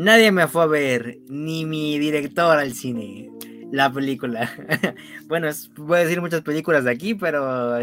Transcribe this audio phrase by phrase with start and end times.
[0.00, 3.30] Nadie me fue a ver, ni mi director al cine,
[3.70, 4.50] la película.
[5.28, 7.74] bueno, voy a decir muchas películas de aquí, pero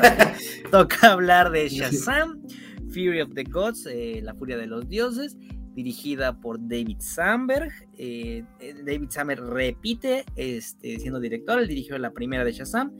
[0.70, 2.40] toca hablar de Shazam,
[2.88, 5.36] Fury of the Gods, eh, La Furia de los Dioses,
[5.74, 7.70] dirigida por David Samberg.
[7.98, 12.96] Eh, eh, David Samberg repite este, siendo director, él dirigió la primera de Shazam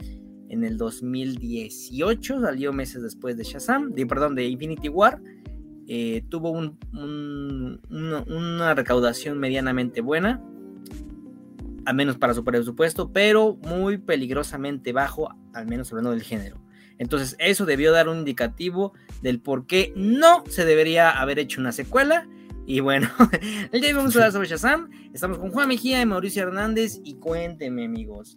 [0.51, 5.23] en el 2018, salió meses después de Shazam, de, perdón, de Infinity War.
[5.89, 6.75] Eh, tuvo una,
[8.75, 10.43] recaudación medianamente buena,
[11.87, 16.63] al menos para su presupuesto, pero muy peligrosamente bajo, al menos hablando del género.
[16.99, 18.93] Entonces, eso debió dar un indicativo
[19.23, 22.29] del por qué no se debería haber hecho una secuela
[22.69, 23.09] y bueno,
[23.73, 24.91] el día de vamos a hablar sobre Shazam.
[25.15, 27.01] Estamos con Juan Mejía y Mauricio Hernández.
[27.03, 28.37] Y cuéntenme, amigos.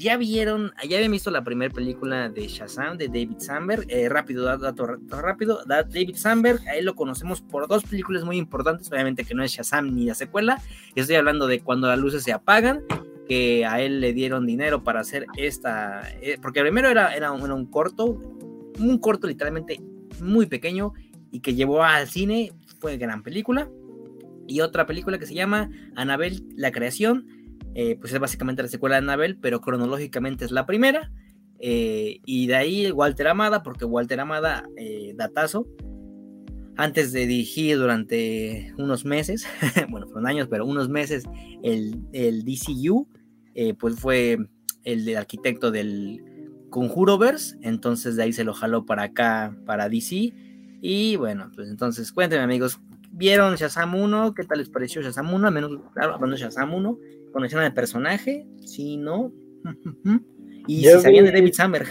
[0.00, 3.84] ¿Ya vieron, ya habían visto la primera película de Shazam de David Samberg?
[3.90, 5.62] Eh, rápido, dato, rápido.
[5.66, 8.90] David Samberg, a él lo conocemos por dos películas muy importantes.
[8.90, 10.62] Obviamente que no es Shazam ni la secuela.
[10.94, 12.82] Estoy hablando de Cuando las luces se apagan
[13.28, 17.42] que a él le dieron dinero para hacer esta, eh, porque primero era, era, un,
[17.42, 18.06] era, un, corto,
[18.78, 19.82] un corto literalmente
[20.22, 20.94] muy pequeño
[21.30, 23.68] y que llevó al cine fue gran película.
[24.46, 27.39] Y otra película que se llama Anabel, la creación,
[27.74, 31.10] eh, pues es básicamente la secuela de Anabel, pero cronológicamente es la primera.
[31.58, 35.66] Eh, y de ahí Walter Amada, porque Walter Amada, eh, datazo,
[36.76, 39.46] antes de dirigir durante unos meses,
[39.90, 41.24] bueno, fueron años, pero unos meses,
[41.62, 43.06] el, el DCU,
[43.78, 44.38] pues fue
[44.84, 46.24] el del arquitecto del
[46.70, 50.32] Conjuroverse, entonces de ahí se lo jaló para acá, para DC,
[50.80, 54.34] y bueno, pues entonces cuéntenme amigos, ¿vieron Shazam 1?
[54.34, 55.46] ¿Qué tal les pareció Shazam 1?
[55.46, 56.98] Al menos, claro, hablando Shazam 1,
[57.32, 58.46] ¿conocían al personaje?
[58.64, 59.32] Sí, ¿no?
[60.66, 61.86] y si sabían de David Samberg.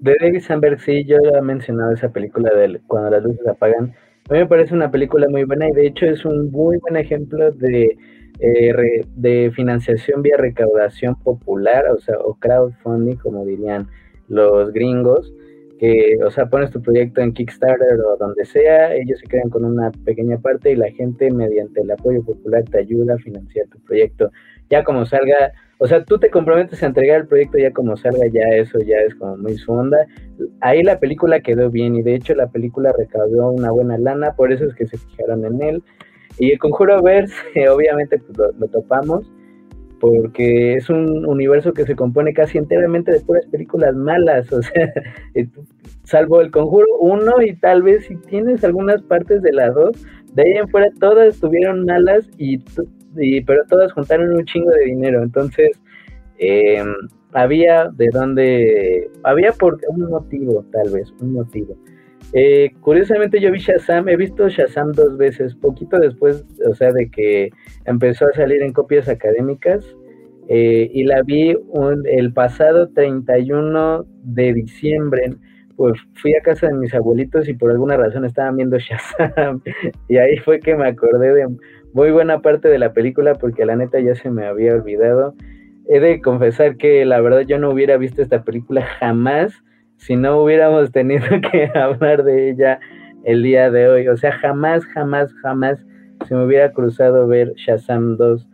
[0.00, 3.94] de David Samberg, sí, yo he mencionado esa película de Cuando las luces apagan.
[4.28, 6.96] A mí me parece una película muy buena y de hecho es un muy buen
[6.96, 7.96] ejemplo de,
[8.38, 13.88] eh, de financiación vía recaudación popular, o sea, o crowdfunding, como dirían
[14.28, 15.32] los gringos
[15.80, 19.64] que, o sea, pones tu proyecto en Kickstarter o donde sea, ellos se quedan con
[19.64, 23.80] una pequeña parte y la gente mediante el apoyo popular te ayuda a financiar tu
[23.80, 24.30] proyecto.
[24.68, 28.26] Ya como salga, o sea, tú te comprometes a entregar el proyecto ya como salga,
[28.26, 30.06] ya eso ya es como muy su onda.
[30.60, 34.52] Ahí la película quedó bien y de hecho la película recaudó una buena lana, por
[34.52, 35.82] eso es que se fijaron en él.
[36.38, 37.34] Y el Conjuro Verse,
[37.70, 39.32] obviamente pues, lo, lo topamos
[40.00, 44.92] porque es un universo que se compone casi enteramente de puras películas malas, o sea,
[45.34, 45.46] eh,
[46.04, 49.90] salvo el Conjuro 1 y tal vez si tienes algunas partes de la 2,
[50.34, 52.58] de ahí en fuera todas estuvieron malas y,
[53.42, 55.70] pero todas juntaron un chingo de dinero, entonces
[56.38, 56.88] em,
[57.32, 61.76] había de dónde, había por un motivo tal vez, un motivo.
[62.32, 67.10] Eh, curiosamente yo vi Shazam, he visto Shazam dos veces, poquito después, o sea, de
[67.10, 67.50] que
[67.86, 69.84] empezó a salir en copias académicas,
[70.48, 71.56] eh, y la vi
[72.04, 75.34] el pasado 31 de diciembre,
[75.76, 79.62] pues fui a casa de mis abuelitos y por alguna razón estaban viendo Shazam,
[80.08, 81.48] y ahí fue que me acordé de
[81.92, 85.34] muy buena parte de la película, porque la neta ya se me había olvidado.
[85.88, 89.52] He de confesar que la verdad yo no hubiera visto esta película jamás,
[90.00, 92.80] si no hubiéramos tenido que hablar de ella
[93.24, 94.08] el día de hoy.
[94.08, 95.78] O sea, jamás, jamás, jamás
[96.26, 98.48] se me hubiera cruzado ver Shazam 2,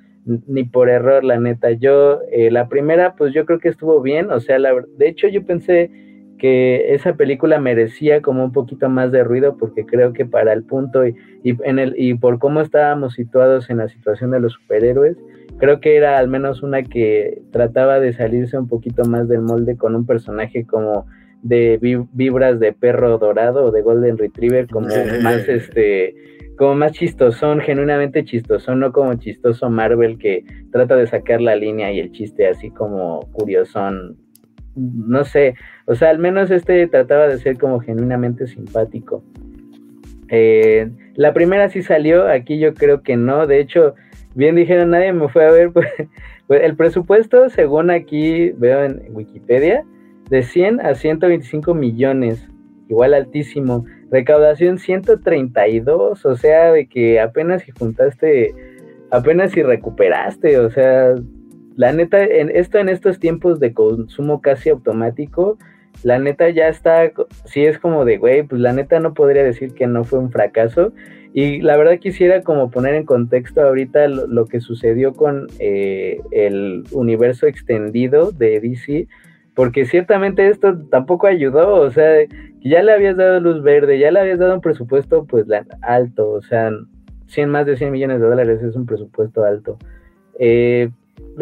[0.47, 1.71] ni por error, la neta.
[1.73, 4.31] Yo, eh, la primera, pues yo creo que estuvo bien.
[4.31, 5.91] O sea, la, de hecho yo pensé
[6.39, 10.65] que esa película merecía como un poquito más de ruido porque creo que para el
[10.65, 14.53] punto y, y, en el, y por cómo estábamos situados en la situación de los
[14.53, 15.17] superhéroes,
[15.59, 19.77] creo que era al menos una que trataba de salirse un poquito más del molde
[19.77, 21.07] con un personaje como
[21.43, 21.79] de
[22.13, 24.89] vibras de perro dorado o de golden retriever como
[25.23, 26.15] más este
[26.57, 31.93] como más chistosón, genuinamente chistosón, no como chistoso Marvel que trata de sacar la línea
[31.93, 34.17] y el chiste así como curiosón.
[34.75, 35.55] No sé,
[35.87, 39.23] o sea, al menos este trataba de ser como genuinamente simpático.
[40.29, 43.95] Eh, la primera sí salió, aquí yo creo que no, de hecho,
[44.35, 45.89] bien dijeron, nadie me fue a ver, pues,
[46.47, 49.85] pues el presupuesto, según aquí veo en Wikipedia,
[50.29, 52.49] de 100 a 125 millones,
[52.89, 53.85] igual altísimo.
[54.11, 58.55] Recaudación 132, o sea, de que apenas si juntaste,
[59.11, 61.15] apenas si recuperaste, o sea,
[61.77, 65.59] la neta, en esto en estos tiempos de consumo casi automático,
[66.03, 67.11] la neta ya está,
[67.45, 70.31] si es como de, güey, pues la neta no podría decir que no fue un
[70.31, 70.93] fracaso.
[71.33, 76.85] Y la verdad quisiera como poner en contexto ahorita lo, que sucedió con eh, el
[76.93, 79.07] universo extendido de DC,
[79.57, 82.13] porque ciertamente esto tampoco ayudó, o sea,
[82.61, 85.47] ya le habías dado luz verde, ya le habías dado un presupuesto pues
[85.81, 86.71] alto, o sea,
[87.29, 89.79] 100, más de 100 millones de dólares es un presupuesto alto.
[90.39, 90.91] Eh,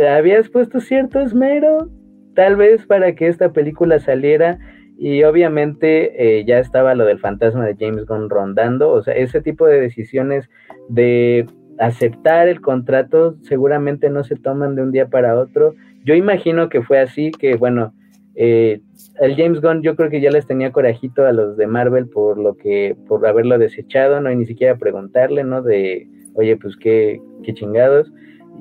[0.09, 1.91] ¿Habías puesto cierto esmero?
[2.37, 4.61] Tal vez para que esta película saliera
[4.97, 9.43] y obviamente eh, ya estaba lo del fantasma de James Gunn rondando, o sea, ese
[9.43, 10.49] tipo de decisiones
[10.89, 11.47] de
[11.81, 15.75] aceptar el contrato seguramente no se toman de un día para otro.
[16.05, 17.93] Yo imagino que fue así, que bueno,
[18.37, 18.81] eh,
[19.21, 22.39] el James Gunn yo creo que ya les tenía corajito a los de Marvel por
[22.39, 25.63] lo que, por haberlo desechado, no hay ni siquiera preguntarle, ¿no?
[25.63, 28.13] De, oye, pues qué, qué chingados.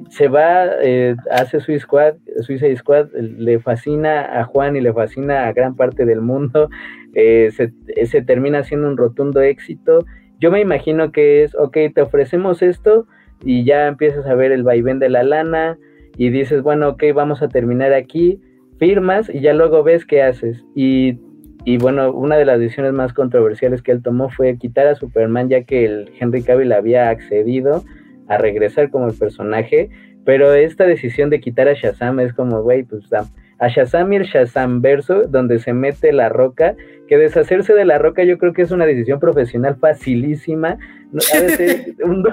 [0.10, 5.48] Se va, eh, hace Suicide Squad, Suicide Squad, le fascina a Juan y le fascina
[5.48, 6.70] a gran parte del mundo,
[7.16, 7.74] eh, se,
[8.06, 10.06] se termina siendo un rotundo éxito.
[10.40, 13.08] Yo me imagino que es, ok, te ofrecemos esto
[13.44, 15.78] y ya empiezas a ver el vaivén de la lana
[16.18, 18.40] y dices, bueno, ok, vamos a terminar aquí
[18.84, 20.62] firmas y ya luego ves qué haces.
[20.76, 21.18] Y,
[21.64, 25.48] y, bueno, una de las decisiones más controversiales que él tomó fue quitar a Superman,
[25.48, 27.86] ya que el Henry Cavill había accedido
[28.28, 29.90] a regresar como el personaje.
[30.26, 34.24] Pero esta decisión de quitar a Shazam es como, güey, pues a Shazam y el
[34.24, 36.76] Shazam verso, donde se mete la roca,
[37.08, 40.78] que deshacerse de la roca yo creo que es una decisión profesional facilísima.
[42.04, 42.26] un,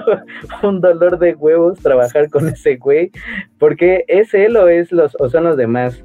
[0.63, 3.11] un, dolor de huevos trabajar con ese güey,
[3.57, 6.03] porque es él o, es los, o son los demás.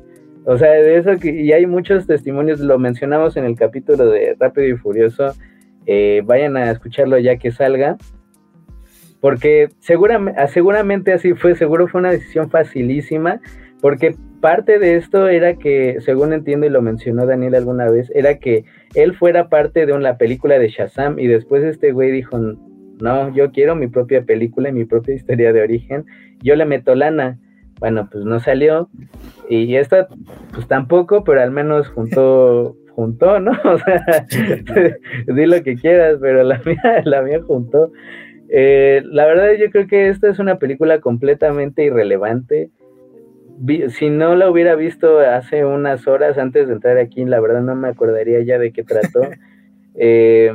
[0.48, 4.36] O sea, de eso que, y hay muchos testimonios, lo mencionamos en el capítulo de
[4.38, 5.34] Rápido y Furioso,
[5.86, 7.96] eh, vayan a escucharlo ya que salga,
[9.20, 13.40] porque seguramente, ah, seguramente así fue, seguro fue una decisión facilísima,
[13.80, 18.38] porque parte de esto era que, según entiendo y lo mencionó Daniel alguna vez, era
[18.38, 18.64] que
[18.94, 22.38] él fuera parte de una película de Shazam y después este güey dijo,
[23.00, 26.06] no, yo quiero mi propia película y mi propia historia de origen,
[26.40, 27.40] yo le meto lana
[27.78, 28.88] bueno, pues no salió.
[29.48, 30.08] Y esta,
[30.52, 33.52] pues tampoco, pero al menos juntó, juntó, ¿no?
[33.64, 34.26] O sea,
[35.26, 37.92] di lo que quieras, pero la mía, la mía juntó.
[38.48, 42.70] Eh, la verdad, yo creo que esta es una película completamente irrelevante.
[43.88, 47.74] si no la hubiera visto hace unas horas antes de entrar aquí, la verdad no
[47.74, 49.22] me acordaría ya de qué trató.
[49.96, 50.52] Eh,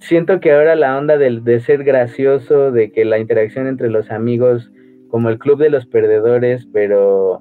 [0.00, 4.10] siento que ahora la onda de, de ser gracioso, de que la interacción entre los
[4.10, 4.70] amigos
[5.10, 7.40] como el club de los perdedores, pero,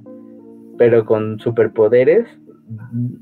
[0.78, 2.28] pero con superpoderes,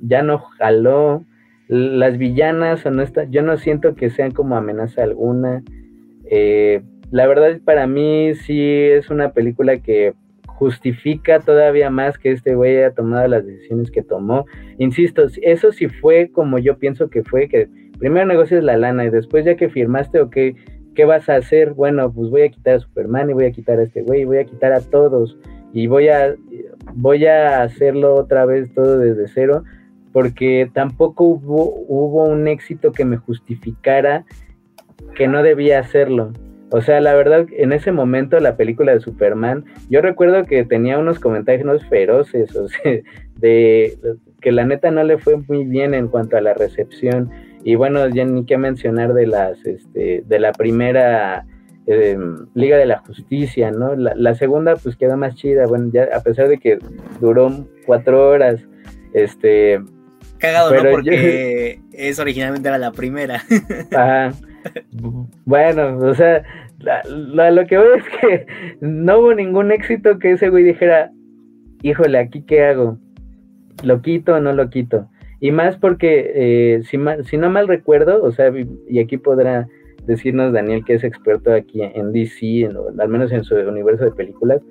[0.02, 1.26] ya no jaló.
[1.68, 5.64] Las villanas, está, yo no siento que sean como amenaza alguna.
[6.26, 6.82] Eh,
[7.12, 10.14] la verdad, para mí sí es una película que
[10.48, 14.46] justifica todavía más que este güey haya tomado las decisiones que tomó.
[14.78, 17.68] Insisto, eso sí fue como yo pienso que fue, que
[18.00, 20.38] primero negocias la lana y después ya que firmaste, ok,
[20.94, 21.74] ¿qué vas a hacer?
[21.74, 24.38] Bueno, pues voy a quitar a Superman y voy a quitar a este güey, voy
[24.38, 25.38] a quitar a todos
[25.74, 26.36] y voy a,
[26.94, 29.64] voy a hacerlo otra vez todo desde cero,
[30.12, 34.26] porque tampoco hubo, un éxito que me justificara
[35.16, 36.32] que no debía hacerlo.
[36.70, 40.98] O sea, la verdad, en ese momento la película de Superman, yo recuerdo que tenía
[40.98, 43.00] unos comentarios feroces, o sea,
[43.38, 43.98] de
[44.42, 47.32] que la neta no le fue muy bien en cuanto a la recepción
[47.64, 51.46] y bueno, ya ni qué mencionar de las, este, de la primera
[51.88, 52.18] eh,
[52.54, 53.96] Liga de la Justicia, ¿no?
[53.96, 56.80] La, segunda pues quedó más chida, bueno, ya a pesar de que
[57.20, 58.62] duró cuatro horas,
[59.14, 59.82] este...
[60.40, 60.92] Cagado, ¿no?
[60.92, 63.42] Porque es originalmente era la primera.
[63.92, 64.34] Ajá.
[65.46, 66.44] Bueno, o sea,
[66.80, 68.46] lo que veo es que
[68.82, 71.12] no hubo ningún éxito que ese güey dijera,
[71.82, 72.98] híjole, ¿aquí qué hago?
[73.84, 75.10] ¿Lo quito o no lo quito?
[75.44, 78.50] Y más porque, eh, si, si, no mal recuerdo, o sea,
[78.88, 79.68] y aquí podrá
[80.08, 84.62] decirnos Daniel que es experto aquí en DC, al menos en su universo de películas,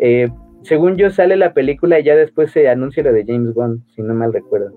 [0.00, 0.28] eh,
[0.62, 4.02] según yo sale la película y ya después se anuncia lo de James Bond, si
[4.02, 4.72] no mal recuerdo.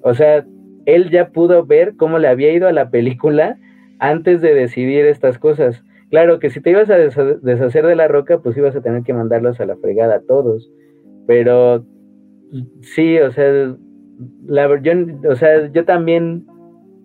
[0.00, 0.46] O sea,
[0.86, 3.58] él ya pudo ver cómo le había ido a la película
[3.98, 5.84] antes de decidir estas cosas.
[6.08, 9.12] Claro que si te ibas a deshacer de la roca, pues ibas a tener que
[9.12, 10.72] mandarlos a la fregada a todos.
[11.26, 11.84] Pero
[12.80, 13.76] sí, o sea,
[14.46, 14.92] la, yo,
[15.72, 16.46] yo también,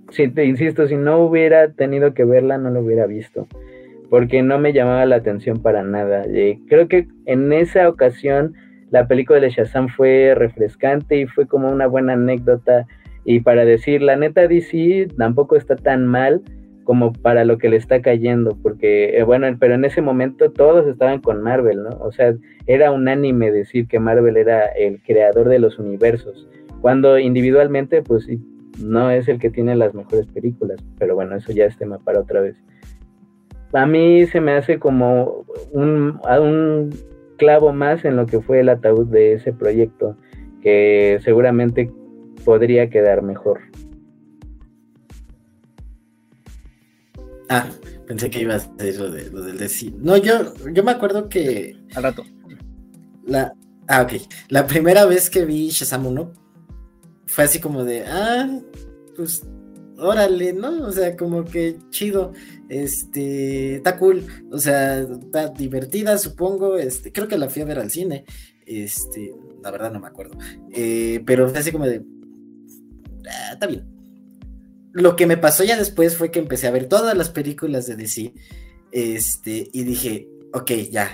[0.09, 3.47] si te insisto, si no hubiera tenido que verla, no lo hubiera visto,
[4.09, 6.23] porque no me llamaba la atención para nada.
[6.67, 8.53] Creo que en esa ocasión
[8.91, 12.87] la película de Shazam fue refrescante y fue como una buena anécdota.
[13.23, 16.41] Y para decir, la neta DC tampoco está tan mal
[16.85, 20.87] como para lo que le está cayendo, porque, eh, bueno, pero en ese momento todos
[20.87, 21.89] estaban con Marvel, ¿no?
[21.99, 22.33] O sea,
[22.65, 26.49] era unánime decir que Marvel era el creador de los universos
[26.81, 28.27] cuando individualmente, pues
[28.79, 32.21] no es el que tiene las mejores películas, pero bueno, eso ya es tema para
[32.21, 32.55] otra vez.
[33.73, 36.95] A mí se me hace como un, un
[37.37, 40.15] clavo más en lo que fue el ataúd de ese proyecto,
[40.61, 41.91] que seguramente
[42.43, 43.59] podría quedar mejor.
[47.49, 47.67] Ah,
[48.09, 49.93] Pensé que iba a ser lo, de, lo del DC.
[49.99, 51.77] No, yo, yo me acuerdo que.
[51.93, 52.23] Al rato.
[53.27, 53.53] La,
[53.87, 54.13] ah, ok.
[54.47, 56.31] La primera vez que vi Shazam 1
[57.29, 58.05] fue así como de.
[58.05, 58.59] Ah,
[59.15, 59.43] pues.
[59.97, 60.87] Órale, ¿no?
[60.87, 62.33] O sea, como que chido.
[62.69, 63.75] Este.
[63.75, 64.25] Está cool.
[64.51, 66.77] O sea, está divertida, supongo.
[66.77, 68.25] Este, creo que la fui a ver al cine.
[68.65, 69.33] Este.
[69.61, 70.37] La verdad no me acuerdo.
[70.71, 72.03] Eh, pero fue así como de.
[73.29, 73.99] Ah, está bien
[74.91, 77.95] lo que me pasó ya después fue que empecé a ver todas las películas de
[77.95, 78.33] DC
[78.91, 81.09] este, y dije, ok, ya,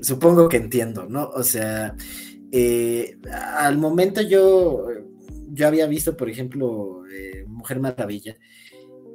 [0.00, 1.28] supongo que entiendo, ¿no?
[1.28, 1.94] O sea,
[2.52, 4.86] eh, al momento yo,
[5.52, 8.36] yo había visto, por ejemplo, eh, Mujer Maravilla.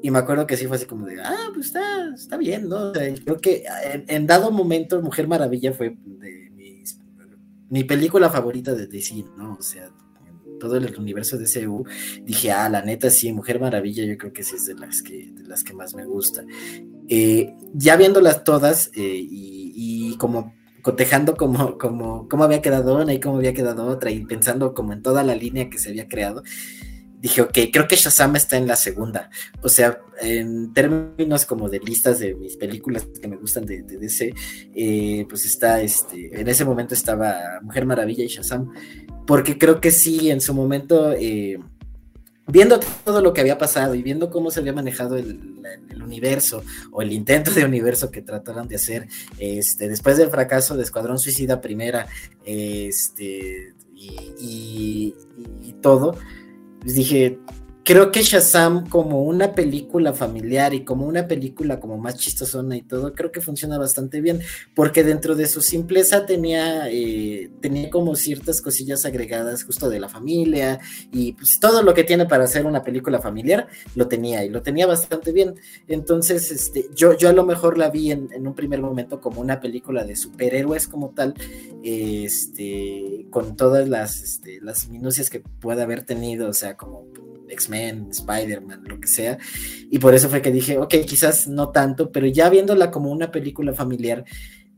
[0.01, 2.91] Y me acuerdo que sí fue así como de, ah, pues está, está bien, ¿no?
[2.91, 3.63] O sea, creo que
[4.07, 6.45] en, dado momento Mujer Maravilla fue de
[7.69, 9.57] mi película favorita de DC, ¿no?
[9.59, 9.89] O sea,
[10.59, 11.85] todo el universo de CU,
[12.23, 15.31] dije, ah, la neta sí, Mujer Maravilla, yo creo que sí es de las que,
[15.31, 16.45] de las que más me gusta.
[17.07, 20.53] Eh, ya viéndolas todas eh, y, como
[20.85, 24.93] cotejando como, como, cómo había quedado una y cómo había quedado otra, y pensando como
[24.93, 26.43] en toda la línea que se había creado,
[27.19, 29.31] dije, ok, creo que Shazam está en la segunda.
[29.63, 34.31] O sea, en términos como de listas de mis películas que me gustan de, DC,
[34.75, 38.71] eh, pues está, este, en ese momento estaba Mujer Maravilla y Shazam
[39.25, 41.57] porque creo que sí, en su momento, eh,
[42.47, 45.39] viendo todo lo que había pasado y viendo cómo se había manejado el,
[46.03, 49.07] universo o el intento de universo que trataron de hacer,
[49.39, 52.07] este, después del fracaso de Escuadrón Suicida Primera,
[52.45, 55.15] este, y,
[55.81, 56.17] todo,
[56.81, 57.39] pues dije,
[57.85, 62.81] creo que Shazam como una película familiar y como una película como más chistosona y
[62.81, 64.41] todo, creo que funciona bastante bien,
[64.73, 70.09] porque dentro de su simpleza tenía, eh, tenía como ciertas cosillas agregadas justo de la
[70.09, 70.79] familia
[71.11, 74.63] y pues todo lo que tiene para hacer una película familiar lo tenía y lo
[74.63, 75.53] tenía bastante bien.
[75.87, 79.59] Entonces, este, yo, yo a lo mejor la vi en, un primer momento como una
[79.59, 81.35] película de superhéroes como tal,
[81.83, 87.05] este, con todas las, este, las minucias que pueda haber tenido, o sea, como
[87.49, 89.37] X-Men, Spider-Man, lo que sea.
[89.89, 93.31] Y por eso fue que dije, ok, quizás no tanto, pero ya viéndola como una
[93.31, 94.25] película familiar,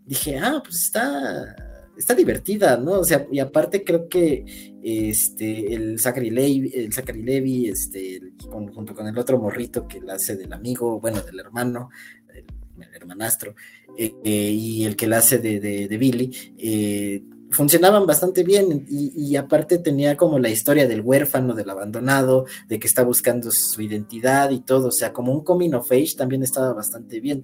[0.06, 1.56] dije, ah, pues está,
[1.98, 3.00] está divertida, ¿no?
[3.00, 8.94] O sea, y aparte creo que este, el Zachary Levi, el Zachary Levi este, junto
[8.94, 11.90] con el otro morrito que la hace del amigo, bueno, del hermano,
[12.34, 12.46] el,
[12.94, 13.56] hermanastro,
[13.98, 19.36] eh, eh, y el que la hace de, de Billy, eh, funcionaban bastante bien y,
[19.36, 24.50] aparte tenía como la historia del huérfano, del abandonado, de que está buscando su identidad
[24.52, 27.44] y todo, o sea, como un coming of age también estaba bastante bien.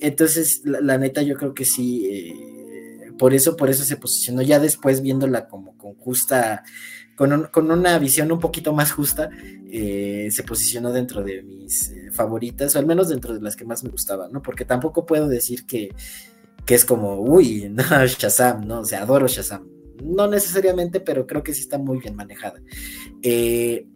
[0.00, 4.58] Entonces, la, neta, yo creo que sí, eh, por eso, por eso se posicionó ya
[4.58, 6.62] después viéndola como con justa,
[7.14, 9.30] con, con una visión un poquito más justa,
[9.70, 13.64] eh, se posicionó dentro de mis eh, favoritas, o al menos dentro de las que
[13.64, 14.42] más me gustaban, ¿no?
[14.42, 15.90] Porque tampoco puedo decir que
[16.66, 18.80] que es como, uy, no, Shazam, ¿no?
[18.80, 19.68] O sea, adoro Shazam.
[20.02, 22.60] No necesariamente, pero creo que sí está muy bien manejada.
[23.22, 23.86] Eh,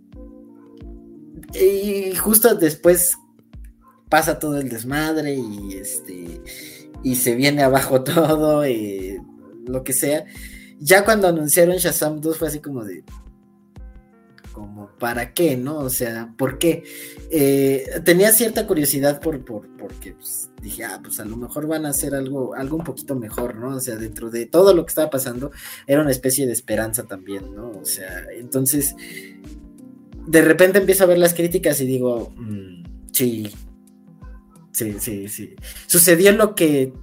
[1.55, 3.17] y justo después
[4.09, 6.41] pasa todo el desmadre y este
[7.03, 9.21] y se viene abajo todo, y
[9.67, 10.25] lo que sea.
[10.79, 13.05] Ya cuando anunciaron Shazam 2 fue así como de,
[14.57, 15.81] como para qué, ¿no?
[15.81, 16.83] O sea, ¿por qué?
[17.31, 21.85] Eh, tenía cierta curiosidad por, por porque pues, dije, ah, pues a lo mejor van
[21.85, 23.77] a hacer algo, algo un poquito mejor, ¿no?
[23.77, 25.51] O sea, dentro de todo lo que estaba pasando,
[25.87, 27.69] era una especie de esperanza también, ¿no?
[27.69, 28.97] O sea, entonces,
[30.27, 33.51] de repente empiezo a ver las críticas y digo, mm, sí,
[34.73, 35.55] sí, sí, sí.
[35.87, 36.95] Sucedió lo que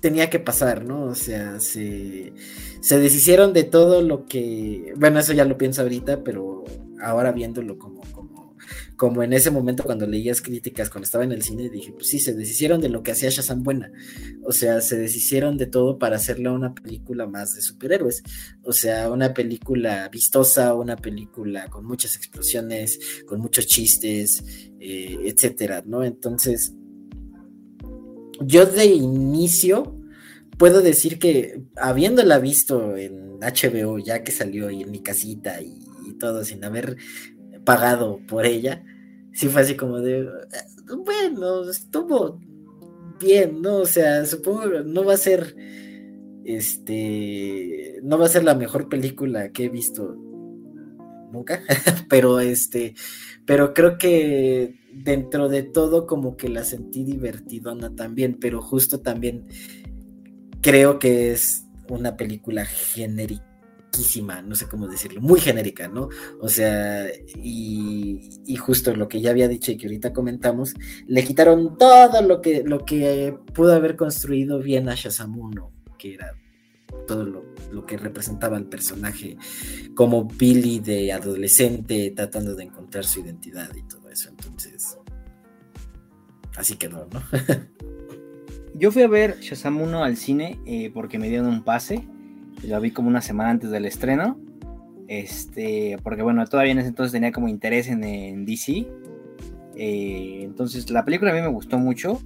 [0.00, 1.04] tenía que pasar, ¿no?
[1.04, 2.32] O sea, se,
[2.80, 6.64] se deshicieron de todo lo que, bueno, eso ya lo pienso ahorita, pero
[7.00, 8.56] ahora viéndolo como, como,
[8.96, 12.18] como en ese momento cuando leías críticas, cuando estaba en el cine, dije, pues sí,
[12.18, 13.90] se deshicieron de lo que hacía Shazam buena.
[14.44, 18.22] O sea, se deshicieron de todo para hacerle una película más de superhéroes.
[18.62, 24.44] O sea, una película vistosa, una película con muchas explosiones, con muchos chistes,
[24.80, 26.04] eh, etcétera, ¿no?
[26.04, 26.72] Entonces,
[28.40, 29.98] yo de inicio
[30.58, 35.86] puedo decir que habiéndola visto en HBO, ya que salió y en mi casita y,
[36.18, 36.96] todo, sin haber
[37.64, 38.82] pagado por ella,
[39.32, 42.40] sí fue así como de, eh, bueno, estuvo
[43.20, 43.76] bien, ¿no?
[43.76, 45.54] O sea, supongo que no va a ser,
[46.44, 50.16] este, no va a ser la mejor película que he visto
[51.30, 51.62] nunca,
[52.08, 52.94] pero este,
[53.44, 59.46] pero creo que dentro de todo como que la sentí divertidona también, pero justo también
[60.60, 63.48] creo que es una película generiquísima
[64.46, 66.08] no sé cómo decirlo, muy genérica, ¿no?
[66.40, 67.06] O sea,
[67.42, 70.74] y, justo lo que ya había dicho y que ahorita comentamos,
[71.06, 76.14] le quitaron todo lo que, lo que pudo haber construido bien a Shazam 1, que
[76.14, 76.34] era
[77.06, 79.36] todo lo, lo, que representaba el personaje
[79.94, 83.97] como Billy de adolescente tratando de encontrar su identidad y todo
[86.58, 87.22] así quedó, ¿no?
[88.74, 92.06] Yo fui a ver Shazam 1 al cine eh, porque me dieron un pase.
[92.62, 94.38] Lo vi como una semana antes del estreno.
[95.08, 98.86] Este, porque bueno, todavía en ese entonces tenía como interés en, DC.
[99.76, 102.20] Eh, entonces la película a mí me gustó mucho.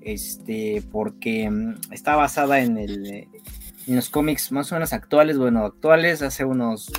[0.00, 3.28] Este, porque mm, está basada en, el,
[3.86, 6.92] en los cómics más o menos actuales, bueno, actuales, hace unos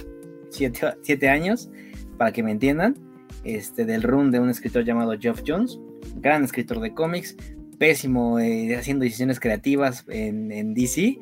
[0.49, 1.69] 7 años,
[2.17, 2.95] para que me entiendan.
[3.43, 5.79] Este, del run de un escritor llamado Geoff Jones,
[6.15, 7.35] gran escritor de cómics,
[7.77, 11.17] pésimo eh, haciendo decisiones creativas en, DC.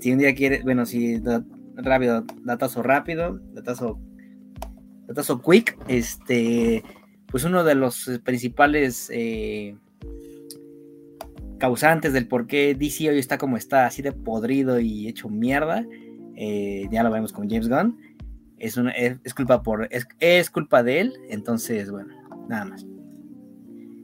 [0.00, 1.20] Si un día quiere, bueno, si
[1.74, 3.98] rápido, datazo rápido, datazo,
[5.06, 6.82] datazo quick, este,
[7.26, 9.76] pues uno de los principales eh,
[11.58, 15.84] causantes del por qué DC hoy está como está, así de podrido y hecho mierda,
[16.36, 17.98] eh, ya lo vemos con James Gunn.
[18.58, 18.74] Es,
[19.34, 19.86] culpa por
[20.18, 22.14] es culpa de él, entonces bueno,
[22.48, 22.86] nada más.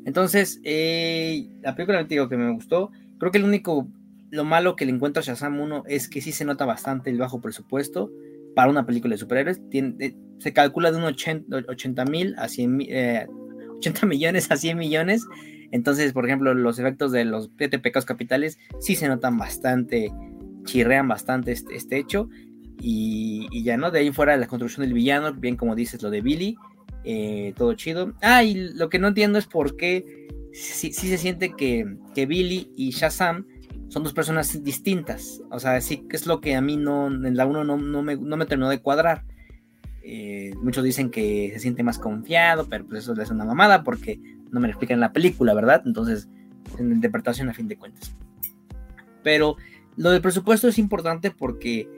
[0.05, 2.91] Entonces, eh, la película digo que me gustó.
[3.19, 3.89] Creo que el único,
[4.31, 7.19] lo malo que le encuentro a Shazam 1 es que sí se nota bastante el
[7.19, 8.11] bajo presupuesto
[8.55, 9.61] para una película de superhéroes.
[9.73, 13.27] Eh, se calcula de unos 80 mil a 100 eh,
[13.79, 15.27] 80 millones a 100 millones.
[15.71, 20.13] Entonces, por ejemplo, los efectos de los siete pecados capitales sí se notan bastante,
[20.65, 22.29] chirrean bastante este, este hecho.
[22.81, 26.11] Y, y, ya no, de ahí fuera la construcción del villano, bien como dices lo
[26.11, 26.57] de Billy,
[27.05, 28.15] eh, todo chido.
[28.23, 32.71] Ah, y lo que no entiendo es por qué sí, se siente que, que, Billy
[32.77, 33.47] y Shazam
[33.89, 35.43] son dos personas distintas.
[35.51, 38.03] O sea, sí que es lo que a mí no, en la 1 no, no,
[38.03, 39.25] me, no me terminó de cuadrar.
[40.05, 44.19] Eh, muchos dicen que se siente más confiado, pero pues eso es una mamada porque
[44.51, 45.83] no me lo explican en la película, ¿verdad?
[45.87, 46.29] Entonces,
[46.79, 48.15] en interpretación a fin de cuentas.
[49.23, 49.57] Pero
[49.97, 51.89] lo del presupuesto es importante porque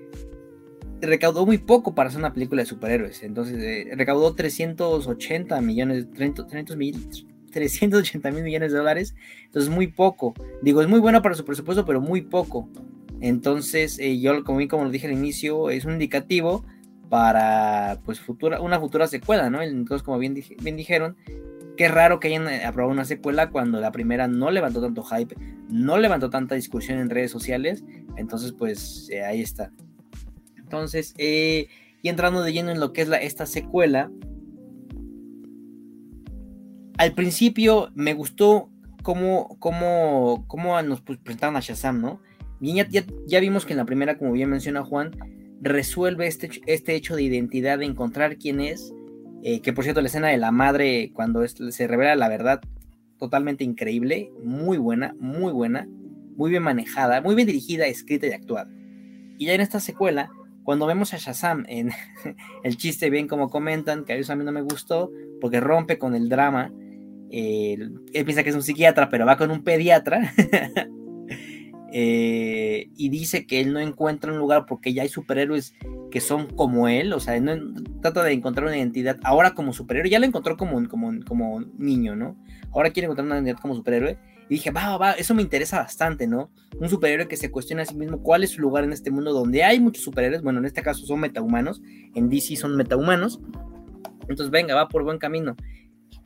[1.06, 3.22] recaudó muy poco para hacer una película de superhéroes.
[3.22, 7.08] Entonces, eh, recaudó 380 millones, 300 mil,
[7.50, 9.14] 380 mil millones de dólares.
[9.46, 10.34] Entonces, muy poco.
[10.62, 12.68] Digo, es muy bueno para su presupuesto, pero muy poco.
[13.20, 16.64] Entonces, eh, yo, como, como lo dije al inicio, es un indicativo
[17.08, 19.62] para pues futura, una futura secuela, ¿no?
[19.62, 21.16] Entonces, como bien, bien dijeron,
[21.76, 25.36] qué raro que hayan eh, aprobado una secuela cuando la primera no levantó tanto hype,
[25.68, 27.84] no levantó tanta discusión en redes sociales.
[28.16, 29.70] Entonces, pues ahí está.
[30.74, 31.68] Entonces, eh,
[32.02, 34.10] y entrando de lleno en lo que es esta secuela,
[36.98, 38.70] al principio me gustó
[39.04, 42.20] cómo, cómo, cómo nos presentaron a Shazam, ¿no?
[42.58, 45.12] Bien, ya, vimos que en la primera, como bien menciona Juan,
[45.60, 48.92] resuelve este, este hecho de identidad, de encontrar quién es.
[49.44, 52.60] Eh, que por cierto, la escena de la madre, cuando se revela la verdad,
[53.18, 55.86] totalmente increíble, muy buena, muy buena,
[56.36, 58.68] muy bien manejada, muy bien dirigida, escrita y actuada.
[59.38, 60.30] Y ya en esta secuela,
[60.64, 61.90] cuando vemos a Shazam en
[62.64, 66.14] el chiste, bien como comentan, que a a mí no me gustó, porque rompe con
[66.14, 66.72] el drama.
[67.30, 70.32] él piensa que es un psiquiatra, pero va con un pediatra.
[71.96, 75.76] Eh, y dice que él no encuentra un lugar porque ya hay superhéroes
[76.10, 77.54] que son como él, o sea, no,
[78.02, 82.16] trata de encontrar una identidad ahora como superhéroe, ya lo encontró como, como, como niño,
[82.16, 82.36] ¿no?
[82.72, 86.26] Ahora quiere encontrar una identidad como superhéroe y dije, va, va, eso me interesa bastante,
[86.26, 86.50] ¿no?
[86.78, 89.32] Un superhéroe que se cuestiona a sí mismo cuál es su lugar en este mundo
[89.32, 91.80] donde hay muchos superhéroes, bueno, en este caso son metahumanos,
[92.14, 93.40] en DC son metahumanos,
[94.28, 95.56] entonces venga, va por buen camino.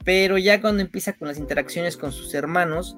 [0.04, 2.96] Pero ya cuando empieza con las interacciones con sus hermanos,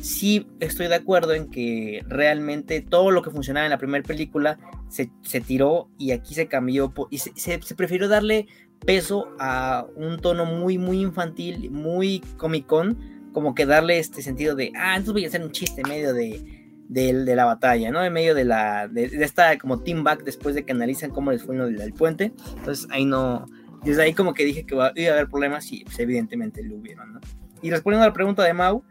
[0.00, 4.58] sí estoy de acuerdo en que realmente todo lo que funcionaba en la primera película
[4.88, 8.46] se, tiró y aquí se cambió y se, se, prefirió darle
[8.84, 14.72] peso a un tono muy, muy infantil, muy comicón como que darle este sentido de,
[14.76, 16.40] ah, entonces voy a hacer un chiste en medio de,
[16.88, 18.04] de, la batalla, ¿no?
[18.04, 21.42] En medio de la, de, esta como team back después de que analizan cómo les
[21.42, 22.32] fue lo del puente.
[22.56, 23.46] Entonces ahí no,
[23.84, 27.14] desde ahí como que dije que iba a haber problemas y pues, evidentemente lo hubieron,
[27.14, 27.20] ¿no?
[27.62, 28.82] Y respondiendo a la pregunta de Mau,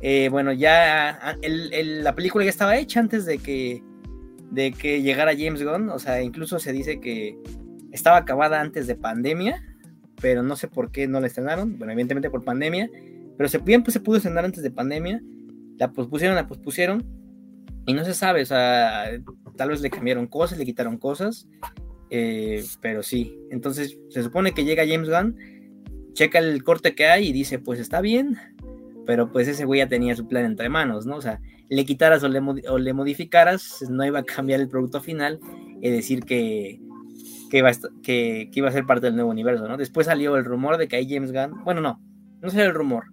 [0.00, 3.82] eh, bueno, ya la película ya estaba hecha antes de que,
[4.50, 7.36] de que llegara James Gunn, o sea, incluso se dice que
[7.90, 9.62] estaba acabada antes de pandemia,
[10.20, 12.88] pero no sé por qué no la estrenaron, bueno, evidentemente por pandemia,
[13.40, 15.22] pero se, bien pues, se pudo estrenar antes de pandemia,
[15.78, 17.02] la pospusieron, la pospusieron,
[17.86, 19.04] y no se sabe, o sea,
[19.56, 21.48] tal vez le cambiaron cosas, le quitaron cosas,
[22.10, 25.36] eh, pero sí, entonces se supone que llega James Gunn,
[26.12, 28.36] checa el corte que hay y dice, pues está bien,
[29.06, 31.16] pero pues ese güey ya tenía su plan entre manos, ¿no?
[31.16, 35.00] O sea, le quitaras o le, o le modificaras, no iba a cambiar el producto
[35.00, 35.40] final,
[35.80, 36.78] es decir, que
[37.48, 37.72] que iba, a,
[38.02, 39.78] que, iba a ser parte del nuevo universo, ¿no?
[39.78, 42.02] Después salió el rumor de que hay James Gunn, bueno, no,
[42.42, 43.06] no salió el rumor.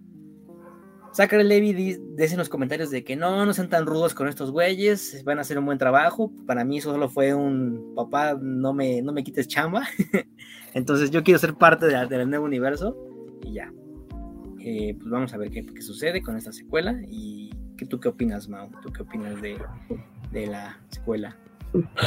[1.18, 4.52] Zachary Levy dice en los comentarios de que no, no sean tan rudos con estos
[4.52, 6.30] güeyes, van a hacer un buen trabajo.
[6.46, 9.82] Para mí eso solo fue un papá, no me, no me quites chamba.
[10.74, 12.96] Entonces yo quiero ser parte del nuevo universo
[13.42, 13.72] y ya.
[14.60, 18.10] Eh, pues vamos a ver qué, qué, sucede con esta secuela y ¿qué, tú qué
[18.10, 18.70] opinas, Mau.
[18.80, 19.58] ¿Tú qué opinas de,
[20.30, 21.36] de la secuela?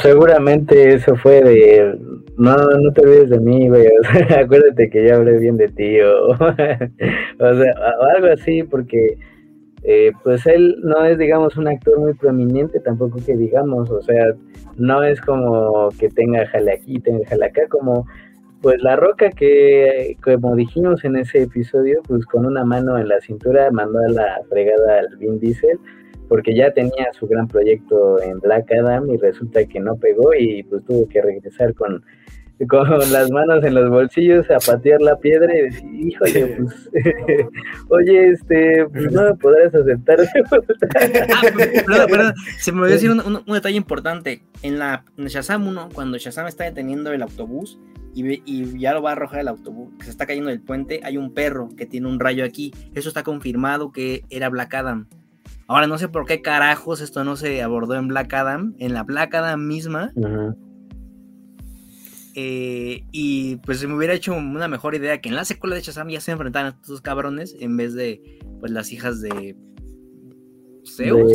[0.02, 1.98] Seguramente eso fue de
[2.36, 3.86] no, no te olvides de mí, güey.
[4.36, 7.74] acuérdate que ya hablé bien de ti o, o sea,
[8.14, 9.18] algo así, porque
[9.84, 14.32] eh, pues él no es, digamos, un actor muy prominente, tampoco que digamos, o sea,
[14.76, 18.06] no es como que tenga jale aquí, tenga jale acá, como
[18.60, 23.20] pues la roca que, como dijimos en ese episodio, pues con una mano en la
[23.20, 25.80] cintura mandó a la fregada al Vin Diesel
[26.32, 30.62] porque ya tenía su gran proyecto en Black Adam y resulta que no pegó y
[30.62, 32.02] pues tuvo que regresar con,
[32.70, 36.90] con las manos en los bolsillos a patear la piedra y decir, híjole, pues,
[37.90, 40.20] oye, este, pues no me podrás aceptar.
[40.96, 41.42] ah,
[41.86, 44.42] perdón, perdón, se me olvidó decir un, un, detalle importante.
[44.62, 47.78] En la en Shazam 1, cuando Shazam está deteniendo el autobús
[48.14, 51.00] y, y, ya lo va a arrojar el autobús, que se está cayendo del puente,
[51.04, 52.72] hay un perro que tiene un rayo aquí.
[52.94, 55.08] Eso está confirmado que era Black Adam.
[55.72, 59.04] Ahora no sé por qué carajos esto no se abordó en Black Adam, en la
[59.04, 60.12] Black Adam misma.
[62.34, 65.80] Eh, y pues se me hubiera hecho una mejor idea que en la secuela de
[65.80, 68.20] Shazam ya se enfrentaran a estos cabrones en vez de
[68.60, 69.56] pues las hijas de
[70.94, 71.32] Zeus.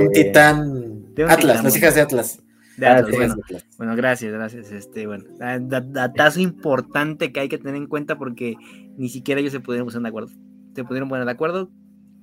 [0.00, 1.04] un titán.
[1.28, 2.42] Atlas, las hijas de Atlas.
[2.76, 3.36] De Atlas, ah, bueno,
[3.78, 4.72] bueno, gracias, gracias.
[4.72, 8.56] Este, bueno, datazo importante que hay que tener en cuenta porque
[8.96, 10.32] ni siquiera ellos se pudieron poner de acuerdo.
[10.74, 11.70] Se pudieron poner de acuerdo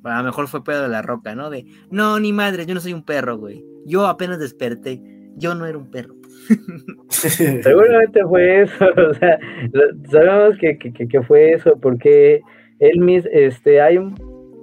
[0.04, 1.50] a lo mejor fue pedo de la roca, ¿no?
[1.50, 3.64] De, no, ni madre, yo no soy un perro, güey.
[3.86, 5.02] Yo apenas desperté.
[5.38, 6.16] Yo no era un perro.
[7.10, 8.86] Seguramente fue eso.
[9.10, 9.40] O sea,
[10.10, 12.42] sabemos que, que, fue eso porque
[12.80, 14.16] él mismo, este, hay un,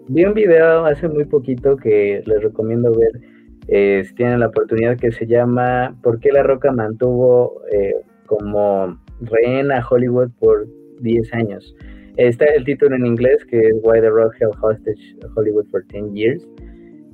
[0.09, 3.21] vi un video hace muy poquito que les recomiendo ver.
[3.69, 8.99] Eh, si tienen la oportunidad que se llama ¿Por qué la roca mantuvo eh, como
[9.21, 10.67] rehén a Hollywood por
[11.01, 11.77] 10 años?
[12.19, 16.13] Está el título en inglés que es Why the Rock Held Hostage Hollywood for 10
[16.13, 16.49] Years,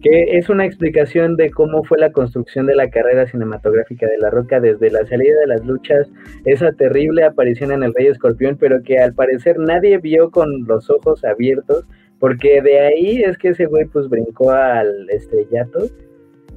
[0.00, 4.30] que es una explicación de cómo fue la construcción de la carrera cinematográfica de La
[4.30, 6.10] Roca desde la salida de las luchas,
[6.46, 10.88] esa terrible aparición en El Rey Escorpión, pero que al parecer nadie vio con los
[10.88, 11.84] ojos abiertos,
[12.18, 15.80] porque de ahí es que ese güey pues brincó al estrellato.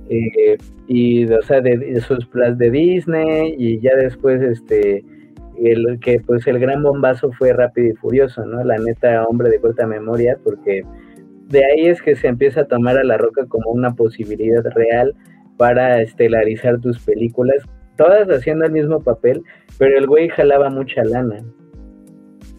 [0.10, 0.58] Eh,
[0.88, 5.04] y o sea de, sus plus de Disney y ya después este
[5.64, 8.64] el que pues el gran bombazo fue rápido y furioso, ¿no?
[8.64, 10.84] La neta, hombre de corta memoria, porque
[11.50, 15.16] de ahí es que se empieza a tomar a La Roca como una posibilidad real
[15.58, 17.64] para estelarizar tus películas,
[17.96, 19.42] todas haciendo el mismo papel,
[19.78, 21.44] pero el güey jalaba mucha lana.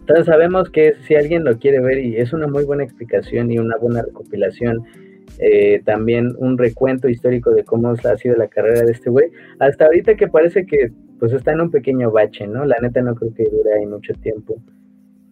[0.01, 3.59] Entonces sabemos que si alguien lo quiere ver y es una muy buena explicación y
[3.59, 4.83] una buena recopilación,
[5.39, 9.85] eh, también un recuento histórico de cómo ha sido la carrera de este güey, hasta
[9.85, 12.65] ahorita que parece que pues está en un pequeño bache, ¿no?
[12.65, 14.57] La neta no creo que dure ahí mucho tiempo.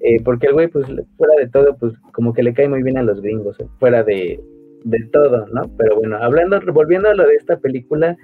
[0.01, 2.99] Eh, porque el güey, pues fuera de todo, pues como que le cae muy bien
[2.99, 4.40] a los gringos, eh, fuera de,
[4.85, 5.70] de, todo, ¿no?
[5.79, 8.16] Pero bueno, hablando, volviendo a lo de esta película,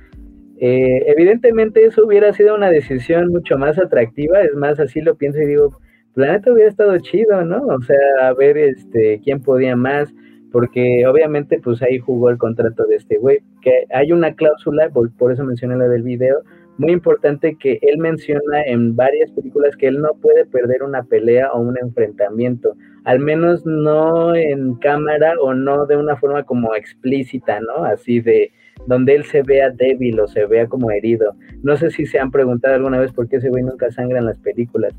[0.59, 5.41] eh, evidentemente eso hubiera sido una decisión mucho más atractiva, es más, así lo pienso
[5.41, 5.77] y digo,
[6.15, 7.67] la neta hubiera estado chido, ¿no?
[7.67, 10.13] O sea, a ver este, quién podía más,
[10.53, 15.11] porque obviamente pues ahí jugó el contrato de este güey, que hay una cláusula, por,
[15.17, 16.43] por eso mencioné la del video,
[16.79, 21.53] muy importante que él menciona en varias películas que él no puede perder una pelea
[21.53, 27.61] o un enfrentamiento, al menos no en cámara o no de una forma como explícita,
[27.61, 27.85] ¿no?
[27.85, 28.53] Así de
[28.87, 31.35] donde él se vea débil o se vea como herido.
[31.63, 34.27] No sé si se han preguntado alguna vez por qué ese güey nunca sangra en
[34.27, 34.95] las películas.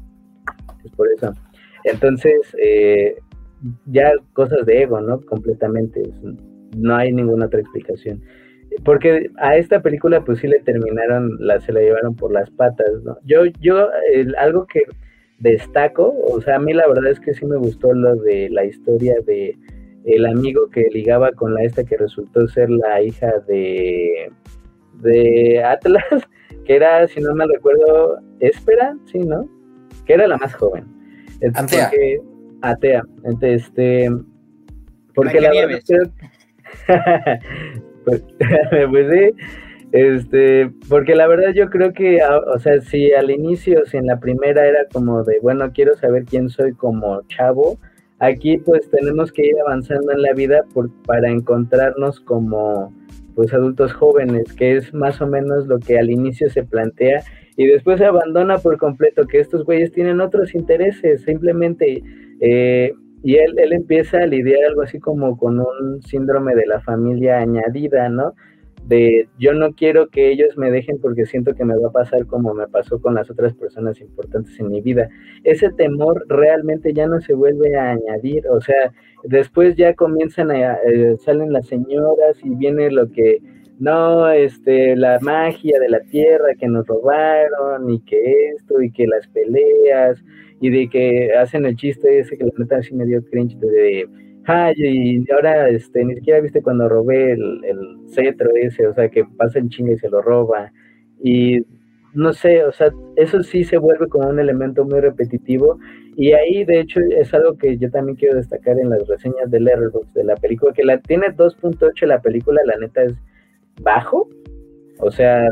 [0.86, 1.32] Es por eso.
[1.86, 3.16] Entonces, eh,
[3.88, 5.20] ya cosas de ego, ¿no?
[5.22, 6.02] Completamente.
[6.78, 8.22] No hay ninguna otra explicación
[8.84, 13.04] porque a esta película pues sí le terminaron, la, se la llevaron por las patas,
[13.04, 13.18] ¿no?
[13.24, 13.90] Yo, yo,
[14.38, 14.84] algo que
[15.40, 18.66] destaco, o sea, a mí la verdad es que sí me gustó lo de la
[18.66, 19.58] historia de
[20.06, 24.32] el amigo que ligaba con la esta que resultó ser la hija de,
[25.02, 26.06] de Atlas,
[26.66, 29.48] que era, si no me recuerdo, Espera, sí, ¿no?
[30.06, 30.86] Que era la más joven.
[31.54, 31.92] Atea.
[32.62, 33.04] atea.
[33.24, 34.10] Entonces, este,
[35.14, 35.80] porque la, verdad
[38.06, 38.24] Pues,
[38.90, 39.46] pues, sí,
[39.92, 44.08] este, porque la verdad yo creo que, ah, o sea, si al inicio, si en
[44.08, 47.78] la primera era como de, bueno, quiero saber quién soy como chavo,
[48.20, 52.94] aquí pues tenemos que ir avanzando en la vida por, para encontrarnos como,
[53.36, 57.24] pues adultos jóvenes, que es más o menos lo que al inicio se plantea
[57.56, 62.04] y después se abandona por completo, que estos güeyes tienen otros intereses, simplemente,
[62.40, 66.82] eh, y él, él empieza a lidiar algo así como con un síndrome de la
[66.82, 68.34] familia añadida, ¿no?
[68.88, 72.26] de yo no quiero que ellos me dejen porque siento que me va a pasar
[72.26, 75.10] como me pasó con las otras personas importantes en mi vida.
[75.44, 78.92] Ese temor realmente ya no se vuelve a añadir, o sea,
[79.24, 83.42] después ya comienzan a, eh, salen las señoras y viene lo que,
[83.80, 89.08] no, este, la magia de la tierra que nos robaron y que esto y que
[89.08, 90.24] las peleas
[90.62, 94.08] y de que hacen el chiste ese que la neta así me dio cringe de
[94.46, 97.62] Ay, y ahora este, ni siquiera viste cuando robé el,
[98.14, 100.72] cetro ese, o sea, que pasa en chinga y se lo roba.
[101.24, 101.66] Y
[102.14, 105.80] no sé, o sea, eso sí se vuelve como un elemento muy repetitivo.
[106.18, 109.62] Y ahí, de hecho, es algo que yo también quiero destacar en las reseñas de
[109.62, 113.14] Letterboxd de la película, que la tiene 2.8 la película, la neta es
[113.82, 114.30] bajo.
[115.00, 115.48] O sea,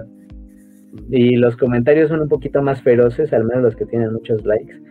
[1.10, 4.81] y los comentarios son un poquito más feroces, al menos los que tienen muchos likes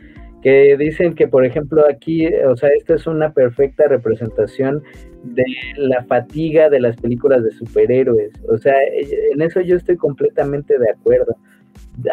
[0.43, 4.83] que dicen que, por ejemplo, aquí, o sea, esta es una perfecta representación
[5.23, 5.45] de
[5.77, 8.33] la fatiga de las películas de superhéroes.
[8.49, 8.75] O sea,
[9.33, 11.37] en eso yo estoy completamente de acuerdo.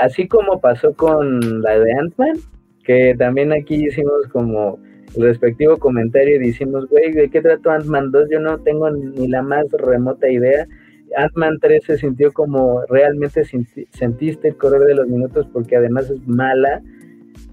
[0.02, 2.38] Así como pasó con la de Ant-Man,
[2.84, 4.78] que también aquí hicimos como
[5.16, 8.30] el respectivo comentario y decimos, güey, ¿de qué trató Ant-Man 2?
[8.30, 10.68] Yo no tengo ni la más remota idea.
[11.16, 16.28] Ant-Man 3 se sintió como realmente sentiste el correr de los minutos porque además es
[16.28, 16.82] mala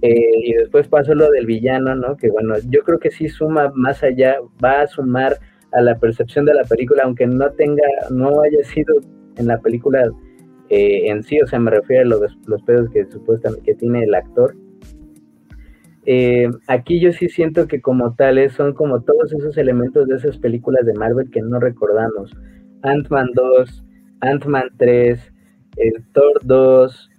[0.02, 2.16] eh, y después pasó lo del villano, ¿no?
[2.16, 5.38] Que bueno, yo creo que sí suma más allá, va a sumar
[5.72, 8.94] a la percepción de la película, aunque no tenga, no haya sido
[9.36, 10.10] en la película
[10.70, 14.14] eh, en sí, o sea, me refiero a los, los pedos que supuestamente tiene el
[14.14, 14.54] actor.
[16.06, 20.36] Eh, aquí yo sí siento que como tales son como todos esos elementos de esas
[20.36, 22.34] películas de Marvel que no recordamos.
[22.84, 23.84] Ant-Man 2,
[24.20, 25.32] Ant-Man 3,
[25.76, 27.10] el Thor 2,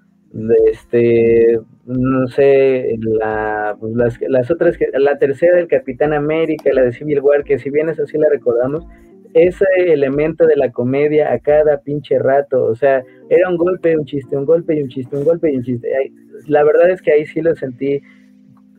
[0.71, 3.93] este, no sé, la, pues,
[4.28, 7.99] las, otras, la tercera del Capitán América, la de Civil War, que si bien es
[7.99, 8.86] así la recordamos,
[9.34, 14.06] ese elemento de la comedia a cada pinche rato, o sea, era un golpe un
[14.06, 15.89] chiste, un golpe y un chiste, un golpe y un chiste.
[16.47, 18.01] La verdad es que ahí sí lo sentí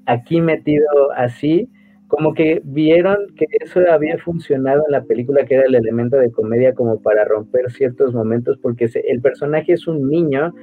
[0.07, 1.69] aquí metido así,
[2.09, 6.31] como que vieron que eso había funcionado en la película, que era el elemento de
[6.31, 10.55] comedia como para romper ciertos momentos, porque el personaje es un niño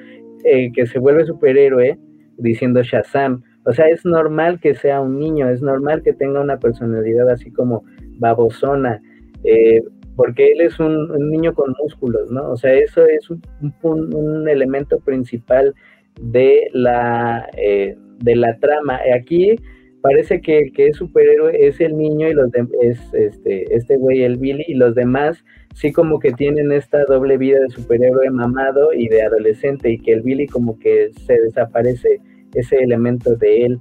[0.46, 1.98] eh, que se vuelve superhéroe,
[2.38, 3.44] diciendo Shazam.
[3.66, 7.52] O sea, es normal que sea un niño, es normal que tenga una personalidad así
[7.52, 7.84] como
[8.20, 9.02] babosona,
[9.44, 9.82] eh,
[10.16, 12.52] porque él es un, niño con músculos, ¿no?
[12.52, 15.74] O sea, eso es un, elemento principal
[16.22, 19.00] de la, eh, de la trama.
[19.16, 19.56] Aquí
[20.04, 24.24] parece que el que es superhéroe es el niño y los es este, este güey,
[24.24, 25.44] el Billy, y los demás
[25.76, 30.12] sí como que tienen esta doble vida de superhéroe mamado y de adolescente y que
[30.12, 32.20] el Billy como que se desaparece
[32.54, 33.80] ese elemento de él,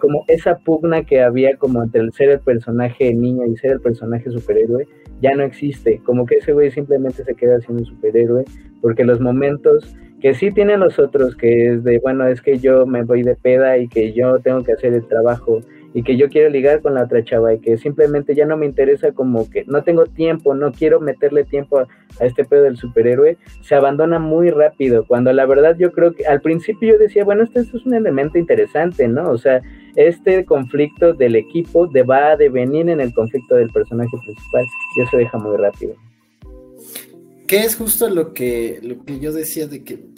[0.00, 4.30] como esa pugna que había como entre ser el personaje niño y ser el personaje
[4.30, 4.86] superhéroe,
[5.20, 8.44] ya no existe, como que ese güey simplemente se queda siendo superhéroe,
[8.80, 12.86] porque los momentos que sí tienen los otros, que es de, bueno, es que yo
[12.86, 15.60] me voy de peda y que yo tengo que hacer el trabajo
[15.92, 18.64] y que yo quiero ligar con la otra chava y que simplemente ya no me
[18.64, 21.86] interesa como que no tengo tiempo, no quiero meterle tiempo a,
[22.24, 26.40] este pedo del superhéroe, se abandona muy rápido, cuando la verdad yo creo que al
[26.40, 29.28] principio yo decía, bueno, este, es un elemento interesante, ¿no?
[29.28, 29.60] O sea,
[29.94, 34.64] este conflicto del equipo de, va a devenir en el conflicto del personaje principal
[34.96, 35.94] y eso deja muy rápido.
[37.54, 40.08] ¿Qué es justo lo que, lo que yo decía de que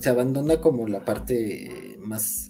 [0.00, 2.48] se abandona como la parte más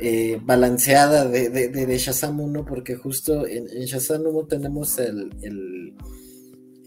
[0.00, 5.94] eh, balanceada de, de, de, Shazam 1, porque justo en, en Shazam 1 tenemos el,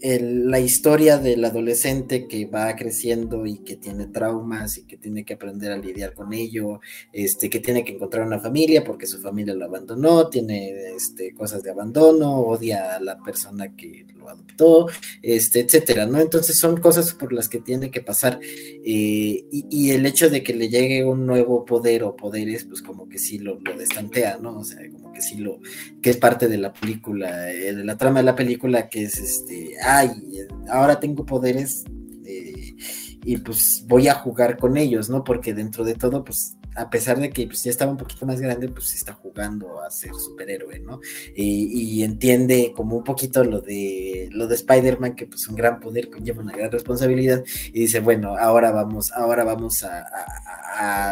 [0.02, 5.34] la historia del adolescente que va creciendo y que tiene traumas y que tiene que
[5.34, 6.80] aprender a lidiar con ello,
[7.12, 11.62] este, que tiene que encontrar una familia porque su familia lo abandonó, tiene este, cosas
[11.62, 14.88] de abandono, odia a la persona que lo adoptó,
[15.22, 16.20] este, etcétera, ¿no?
[16.20, 20.54] Entonces son cosas por las que tiene que pasar eh, y, el hecho de que
[20.54, 24.58] le llegue un nuevo poder o poderes, pues como que sí lo, lo destantea, ¿no?
[24.58, 25.60] O sea, como que sí lo,
[26.00, 29.18] que es parte de la película, eh, de la trama de la película, que es
[29.18, 30.10] este, ay,
[30.68, 31.84] ahora tengo poderes
[32.24, 32.74] eh,
[33.24, 35.24] y pues voy a jugar con ellos, ¿no?
[35.24, 38.40] Porque dentro de todo, pues a pesar de que pues, ya estaba un poquito más
[38.40, 41.00] grande, pues está jugando a ser superhéroe, ¿no?
[41.34, 46.10] Y, entiende como un poquito lo de lo de Spider-Man, que pues un gran poder
[46.10, 50.06] conlleva una gran responsabilidad, y dice, bueno, ahora vamos, ahora vamos a,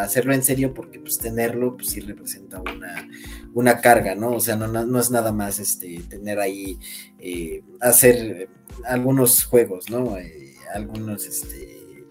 [0.02, 3.08] hacerlo en serio, porque pues tenerlo, pues sí representa una,
[3.52, 4.32] una carga, ¿no?
[4.32, 6.78] O sea, no, no, es nada más este tener ahí,
[7.18, 8.48] eh, hacer
[8.84, 10.16] algunos juegos, ¿no?
[10.16, 12.06] Eh, algunos este,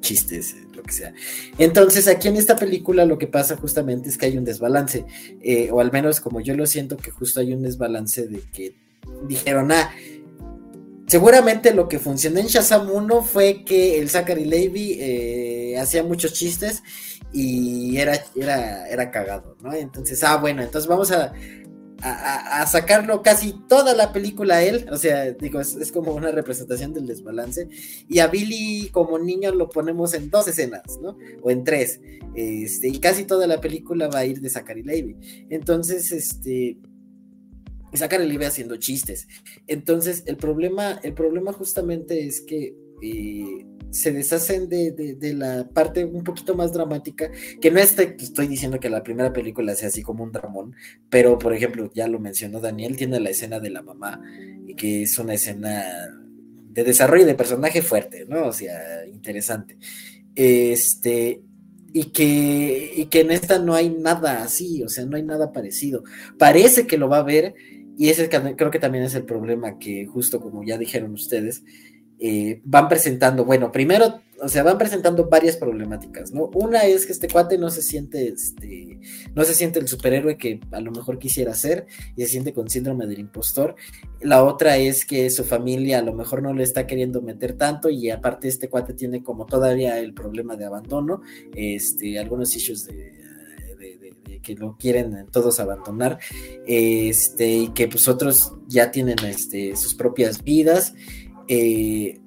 [0.00, 0.56] chistes
[0.88, 1.14] que sea.
[1.58, 5.04] Entonces, aquí en esta película lo que pasa justamente es que hay un desbalance,
[5.40, 8.74] eh, o al menos como yo lo siento, que justo hay un desbalance de que
[9.28, 9.90] dijeron, ah,
[11.06, 16.32] seguramente lo que funcionó en Shazam 1 fue que el Zachary Levy eh, hacía muchos
[16.32, 16.82] chistes
[17.32, 19.72] y era, era, era cagado, ¿no?
[19.72, 21.32] Entonces, ah, bueno, entonces vamos a,
[22.02, 26.92] a, sacarlo casi toda la película a él, o sea, digo, es, como una representación
[26.92, 27.68] del desbalance,
[28.08, 31.16] y a Billy como niño lo ponemos en dos escenas, ¿no?
[31.42, 32.00] O en tres,
[32.34, 35.16] este, y casi toda la película va a ir de Zachary Levy.
[35.50, 36.78] Entonces, este,
[37.94, 39.26] Zachary Levy haciendo chistes.
[39.66, 46.24] Entonces, el problema, el problema justamente es que eh, se deshacen de, la parte un
[46.24, 50.32] poquito más dramática, que no estoy diciendo que la primera película sea así como un
[50.32, 50.74] dramón,
[51.08, 54.20] pero por ejemplo, ya lo mencionó Daniel, tiene la escena de la mamá,
[54.66, 55.84] y que es una escena
[56.70, 58.46] de desarrollo de personaje fuerte, ¿no?
[58.46, 59.76] O sea, interesante.
[60.34, 61.42] Este,
[61.92, 65.52] y que, y que en esta no hay nada así, o sea, no hay nada
[65.52, 66.04] parecido.
[66.38, 67.54] Parece que lo va a ver,
[67.96, 71.64] y ese creo que también es el problema que justo como ya dijeron ustedes,
[72.20, 76.50] eh, van presentando, bueno, primero, o sea, van presentando varias problemáticas, ¿no?
[76.54, 79.00] Una es que este cuate no se siente, este,
[79.34, 82.68] no se siente el superhéroe que a lo mejor quisiera ser y se siente con
[82.68, 83.74] síndrome del impostor.
[84.20, 87.90] La otra es que su familia a lo mejor no le está queriendo meter tanto
[87.90, 91.22] y aparte este cuate tiene como todavía el problema de abandono,
[91.54, 93.18] este, algunos issues de,
[94.42, 96.18] que lo quieren todos abandonar,
[96.66, 100.94] este, y que pues otros ya tienen este, sus propias vidas,
[101.48, 102.20] eh,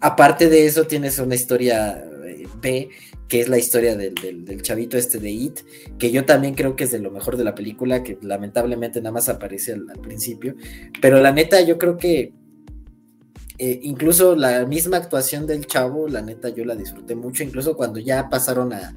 [0.00, 2.88] aparte de eso, tienes una historia eh, B,
[3.28, 5.60] que es la historia del, chavito este de It,
[5.98, 9.12] que yo también creo que es de lo mejor de la película, que lamentablemente nada
[9.12, 10.54] más aparece al principio.
[11.00, 12.32] Pero la neta, yo creo que
[13.58, 17.98] eh, incluso la misma actuación del chavo, la neta, yo la disfruté mucho, incluso cuando
[17.98, 18.94] ya pasaron a,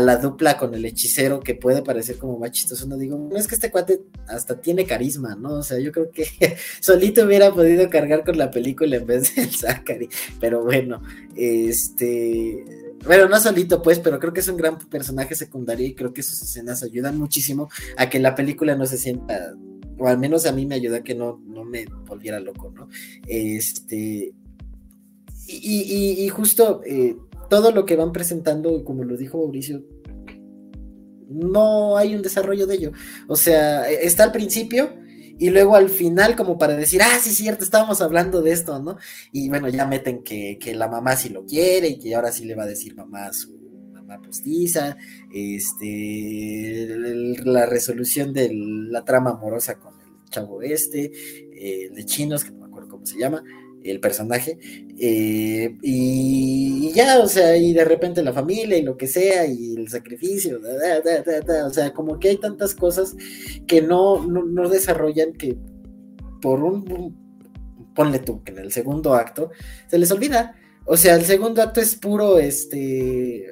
[0.00, 3.54] la dupla con el hechicero, que puede parecer como más chistoso, no digo, es que
[3.54, 5.54] este cuate hasta tiene carisma, ¿no?
[5.54, 6.26] O sea, yo creo que
[6.80, 10.08] solito hubiera podido cargar con la película en vez del Zachary,
[10.40, 11.02] pero bueno,
[11.36, 12.64] este...
[13.04, 16.22] Bueno, no solito pues, pero creo que es un gran personaje secundario y creo que
[16.22, 19.56] sus escenas ayudan muchísimo a que la película no se sienta
[19.98, 22.88] o al menos a mí me ayuda a que no, no me volviera loco, ¿no?
[23.26, 24.34] Este,
[25.46, 27.16] y, justo eh,
[27.48, 29.84] todo lo que van presentando, como lo dijo Mauricio,
[31.28, 32.92] no hay un desarrollo de ello.
[33.28, 34.90] O sea, e, está al principio
[35.38, 38.96] y luego al final como para decir, ah, sí, cierto, estábamos hablando de esto, ¿no?
[39.32, 42.54] Y bueno, ya meten que, la mamá sí lo quiere y que ahora sí le
[42.54, 43.61] va a decir mamá su
[44.12, 44.96] mamá postiza,
[45.32, 46.86] este,
[47.44, 51.12] la resolución de la trama amorosa con el chavo este,
[51.54, 53.42] eh, de chinos, que no me acuerdo cómo se llama,
[53.84, 54.58] el personaje,
[54.98, 59.74] eh, y, ya, o sea, y de repente la familia y lo que sea, y
[59.74, 63.16] el sacrificio, o sea, como que hay tantas cosas
[63.66, 65.56] que no, no, desarrollan que
[66.40, 67.16] por un,
[67.94, 69.50] ponle tú, que en el segundo acto
[69.88, 73.46] se les olvida, o sea, el segundo acto es puro, este,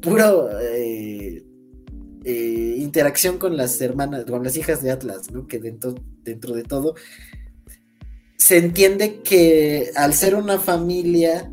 [0.00, 1.44] puro eh,
[2.24, 5.46] eh, interacción con las hermanas, con las hijas de Atlas, ¿no?
[5.46, 6.94] Que dentro, dentro de todo
[8.38, 11.52] se entiende que al ser una familia,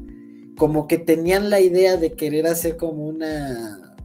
[0.55, 3.95] como que tenían la idea de querer hacer como una,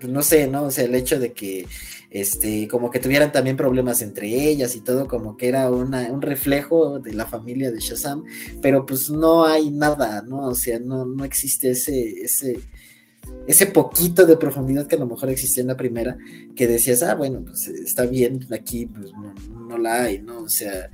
[0.00, 0.64] pues no sé, ¿no?
[0.64, 1.66] O sea, el hecho de que
[2.10, 6.20] este, como que tuvieran también problemas entre ellas y todo, como que era una, un
[6.20, 8.24] reflejo de la familia de Shazam,
[8.60, 10.48] pero pues no hay nada, ¿no?
[10.48, 12.58] O sea, no, no existe ese, ese,
[13.46, 16.18] ese poquito de profundidad que a lo mejor existía en la primera,
[16.56, 19.34] que decías, ah, bueno, pues está bien, aquí pues no,
[19.68, 20.42] no la hay, ¿no?
[20.42, 20.90] O sea,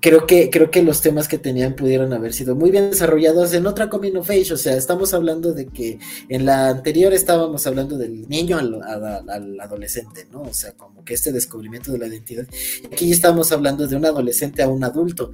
[0.00, 3.66] creo que, creo que los temas que tenían pudieron haber sido muy bien desarrollados en
[3.66, 4.52] otra coming of age.
[4.52, 10.26] O sea, estamos hablando de que en la anterior estábamos hablando del niño al, adolescente,
[10.32, 10.42] ¿no?
[10.42, 12.46] O sea, como que este descubrimiento de la identidad.
[12.90, 15.32] Aquí estamos hablando de un adolescente a un adulto.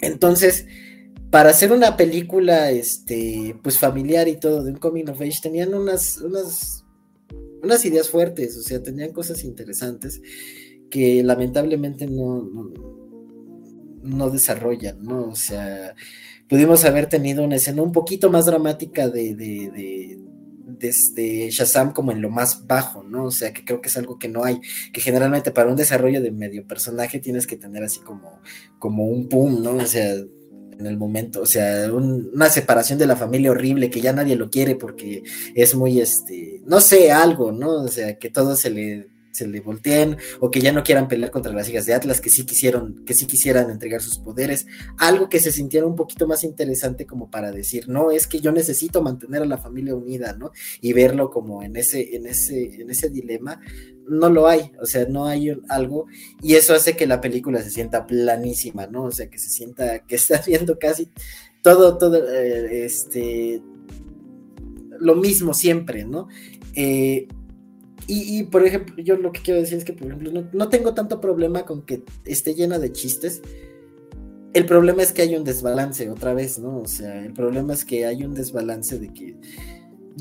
[0.00, 0.66] Entonces,
[1.30, 5.74] para hacer una película, este, pues familiar y todo, de un coming of age, tenían
[5.74, 6.84] unas, unas,
[7.60, 10.20] unas ideas fuertes, o sea, tenían cosas interesantes
[10.90, 12.93] que lamentablemente no no
[14.30, 15.28] desarrollan, ¿no?
[15.28, 15.94] O sea,
[16.48, 20.18] pudimos haber tenido una escena un poquito más dramática de, de,
[20.78, 23.24] desde Shazam como en lo más bajo, ¿no?
[23.24, 24.60] O sea, que creo que es algo que no hay,
[24.92, 28.40] que generalmente para un desarrollo de medio personaje tienes que tener así como,
[28.78, 29.76] como un boom, ¿no?
[29.76, 34.12] O sea, en el momento, o sea, una separación de la familia horrible que ya
[34.12, 35.22] nadie lo quiere porque
[35.54, 37.82] es muy, este, no sé, algo, ¿no?
[37.82, 41.30] O sea, que todo se le se le volteen o que ya no quieran pelear
[41.30, 44.66] contra las hijas de Atlas, que sí quisieron, que sí quisieran entregar sus poderes,
[44.96, 48.52] algo que se sintiera un poquito más interesante como para decir, no, es que yo
[48.52, 50.52] necesito mantener a la familia unida, ¿no?
[50.80, 53.60] Y verlo como en ese, en ese, en ese dilema,
[54.08, 56.06] no lo hay, o sea, no hay algo,
[56.42, 59.04] y eso hace que la película se sienta planísima, ¿no?
[59.04, 61.10] O sea, que se sienta, que está viendo casi
[61.62, 63.62] todo, todo, eh, este,
[65.00, 66.28] lo mismo siempre, ¿no?
[66.74, 67.26] Eh,
[68.06, 71.20] y, por ejemplo, yo lo que quiero decir es que, por ejemplo, no, tengo tanto
[71.20, 73.40] problema con que esté llena de chistes.
[74.52, 76.78] El problema es que hay un desbalance otra vez, ¿no?
[76.78, 79.36] O sea, el problema es que hay un desbalance de que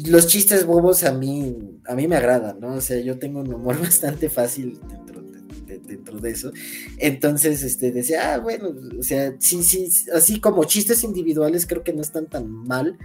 [0.08, 1.56] los chistes bobos a mí,
[1.86, 2.76] a mí me agradan, ¿no?
[2.76, 6.52] O sea, yo tengo un humor bastante fácil dentro de, dentro de eso.
[6.98, 11.94] Entonces, este, decía, ah, bueno, o sea, sí, sí, así como chistes individuales creo que
[11.94, 12.98] no están tan mal.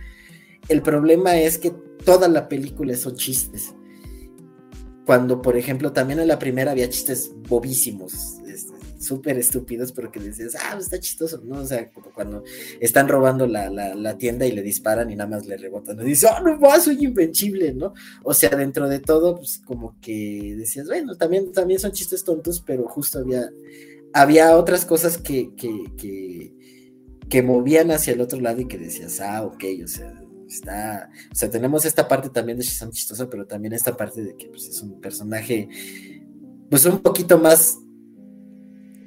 [0.69, 1.73] El problema es que
[2.05, 3.75] toda la película son chistes
[5.09, 8.37] cuando, por ejemplo, también en la primera había chistes bobísimos,
[8.99, 11.63] súper estúpidos, pero que decías, ah, pues está chistoso, ¿no?
[11.63, 12.45] O sea, como cuando
[12.79, 16.43] están robando la, tienda y le disparan y nada más le rebotan, y dice, ah,
[16.45, 17.95] no más, soy invencible, ¿no?
[18.23, 22.63] O sea, dentro de todo, pues como que decías, bueno, también, también son chistes tontos,
[22.67, 23.49] pero justo había,
[24.13, 26.53] había otras cosas que, que, que,
[27.31, 31.35] que movían hacia el otro lado y que decías, ah, ok, o sea, está, o
[31.35, 34.69] sea, tenemos esta parte también de Shazam chistosa, pero también esta parte de que pues,
[34.69, 35.69] es un personaje,
[36.71, 37.79] pues un poquito más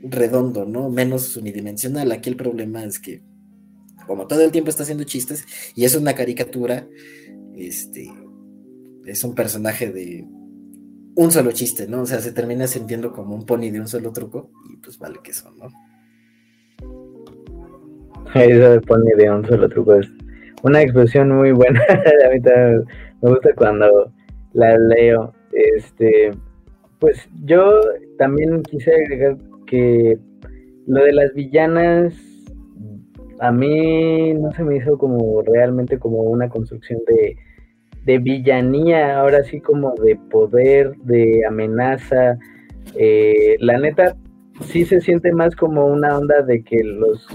[0.04, 0.90] redondo, ¿no?
[0.90, 2.12] Menos unidimensional.
[2.12, 3.24] Aquí el problema es que,
[4.08, 6.88] como todo el tiempo está haciendo chistes y es una caricatura,
[7.56, 8.12] este,
[9.06, 10.28] es un personaje de
[11.16, 12.02] un solo chiste, ¿no?
[12.02, 15.20] O sea, se termina sintiendo como un pony de un solo truco y pues vale
[15.24, 15.68] que eso, ¿no?
[18.34, 20.08] Eso de pony de un solo truco es
[20.64, 21.82] una expresión muy buena.
[21.90, 22.84] a mí también
[23.22, 24.12] me gusta cuando
[24.54, 25.34] la leo.
[25.54, 26.32] Este,
[27.00, 27.82] pues yo
[28.18, 30.18] también quise agregar que
[30.88, 32.14] lo de las villanas
[33.40, 37.36] a mí no se me hizo como realmente como una construcción de,
[38.06, 42.38] de villanía, ahora sí como de poder, de amenaza.
[42.96, 44.16] Eh, la neta,
[44.66, 47.28] sí se siente más como una onda de que los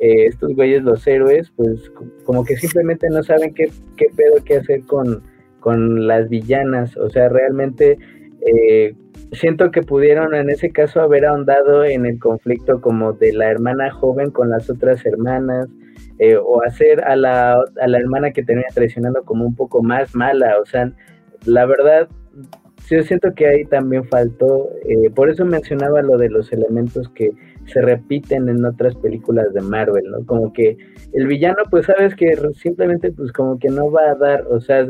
[0.00, 1.90] eh, estos güeyes, los héroes, pues
[2.24, 5.22] como que simplemente no saben qué, qué pedo qué hacer con,
[5.60, 6.96] con las villanas.
[6.96, 7.98] O sea, realmente
[8.44, 8.94] eh,
[9.32, 13.90] siento que pudieron en ese caso haber ahondado en el conflicto como de la hermana
[13.92, 15.68] joven con las otras hermanas.
[16.20, 20.14] Eh, o hacer a la, a la hermana que termina traicionando como un poco más
[20.14, 20.60] mala.
[20.60, 20.92] O sea,
[21.44, 22.08] la verdad,
[22.88, 24.70] yo siento que ahí también faltó,
[25.16, 27.32] por eso mencionaba lo de los elementos que
[27.66, 30.24] se repiten en otras películas de Marvel, ¿no?
[30.26, 30.76] Como que
[31.12, 34.86] el villano, pues sabes que simplemente, pues como que no va a dar, o sea,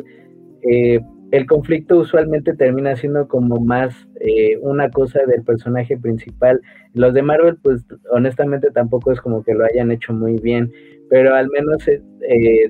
[0.63, 1.01] eh,
[1.31, 6.61] el conflicto usualmente termina siendo como más eh, una cosa del personaje principal.
[6.93, 10.71] Los de Marvel, pues honestamente tampoco es como que lo hayan hecho muy bien,
[11.11, 11.85] pero al menos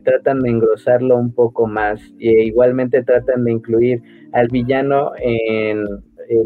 [0.03, 4.03] tratan de engrosarlo un poco más e igualmente tratan de incluir
[4.33, 5.85] al villano en,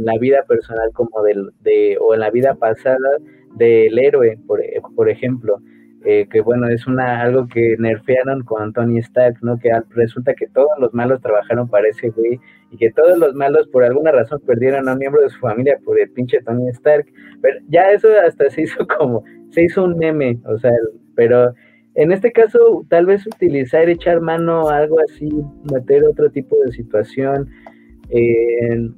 [0.00, 3.08] la vida personal como del, de, o en la vida pasada
[3.56, 4.60] del héroe, por,
[4.94, 5.60] por ejemplo.
[6.04, 9.58] Eh, que bueno, es una algo que nerfearon con Tony Stark, ¿no?
[9.58, 12.38] Que resulta que todos los malos trabajaron para ese güey
[12.70, 15.76] y que todos los malos por alguna razón perdieron a un miembro de su familia
[15.84, 17.06] por el pinche Tony Stark.
[17.42, 20.72] Pero ya eso hasta se hizo como, se hizo un meme, o sea,
[21.16, 21.52] pero
[21.94, 25.28] en este caso tal vez utilizar, echar mano algo así,
[25.72, 27.48] meter otro tipo de situación,
[28.10, 28.88] eh,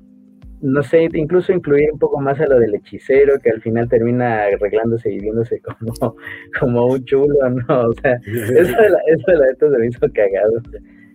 [0.62, 4.44] no sé, incluso incluir un poco más a lo del hechicero, que al final termina
[4.44, 6.16] arreglándose y viéndose como,
[6.61, 7.88] como un chulo, ¿no?
[7.88, 10.61] O sea, eso de la, eso de se me hizo cagado.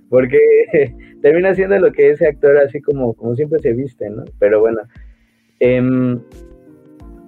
[0.09, 0.39] Porque
[1.21, 4.23] termina siendo lo que ese actor así como, como siempre se viste, ¿no?
[4.39, 4.81] Pero bueno,
[5.59, 6.19] em,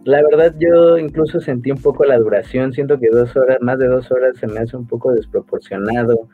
[0.05, 3.88] la verdad yo incluso sentí un poco la duración, siento que dos horas, más de
[3.88, 6.30] dos horas se me hace un poco desproporcionado.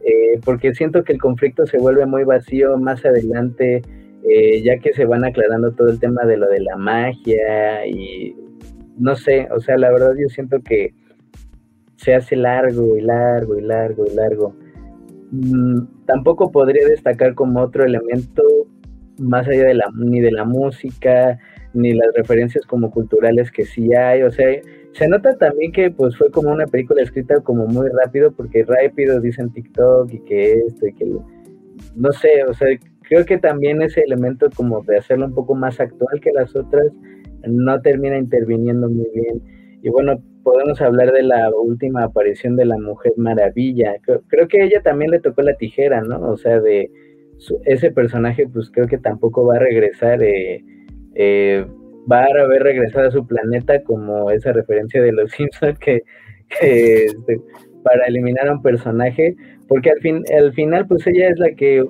[0.00, 3.82] Eh, porque siento que el conflicto se vuelve muy vacío más adelante,
[4.30, 8.36] eh, ya que se van aclarando todo el tema de lo de la magia y
[8.98, 10.92] no sé, o sea, la verdad yo siento que
[11.96, 14.54] se hace largo y largo y largo y largo.
[15.30, 18.42] Mm, tampoco podría destacar como otro elemento
[19.18, 21.38] más allá de la ni de la música
[21.74, 24.48] ni las referencias como culturales que sí hay, o sea,
[24.92, 29.20] se nota también que pues fue como una película escrita como muy rápido, porque rápido
[29.20, 31.06] dicen TikTok y que esto y que
[31.94, 32.68] no sé, o sea,
[33.08, 36.86] creo que también ese elemento como de hacerlo un poco más actual que las otras
[37.46, 39.42] no termina interviniendo muy bien.
[39.82, 43.96] Y bueno, podemos hablar de la última aparición de la Mujer Maravilla.
[44.28, 46.20] Creo, que ella también le tocó la tijera, ¿no?
[46.30, 46.90] O sea, de
[47.64, 50.64] ese personaje, pues creo que tampoco va a regresar, eh,
[51.14, 51.64] eh,
[52.10, 56.02] va a haber regresado a su planeta como esa referencia de los Simpsons que,
[56.60, 57.40] este,
[57.84, 59.36] para eliminar a un personaje,
[59.68, 61.84] porque al, fin, al final, pues ella es la que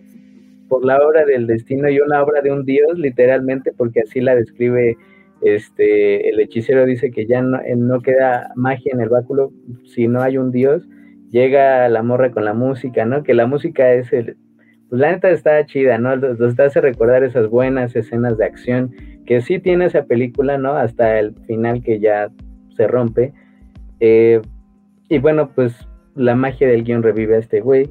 [0.69, 4.35] por la obra del destino y una obra de un dios, literalmente, porque así la
[4.35, 4.97] describe
[5.41, 9.53] este, el hechicero dice que ya no, no, queda magia en el báculo
[9.85, 10.89] si no hay un dios,
[11.31, 13.23] llega la morra con la música, ¿no?
[13.23, 14.37] Que la música es el,
[14.89, 16.17] pues la neta está chida, ¿no?
[16.17, 18.95] Nos, hace recordar esas buenas escenas de acción
[19.27, 20.73] que sí tiene esa película, ¿no?
[20.73, 22.31] Hasta el final que ya
[22.77, 23.33] se rompe.
[24.01, 24.41] Eh,
[25.09, 25.75] y bueno, pues
[26.15, 27.89] la magia del guion revive a este güey.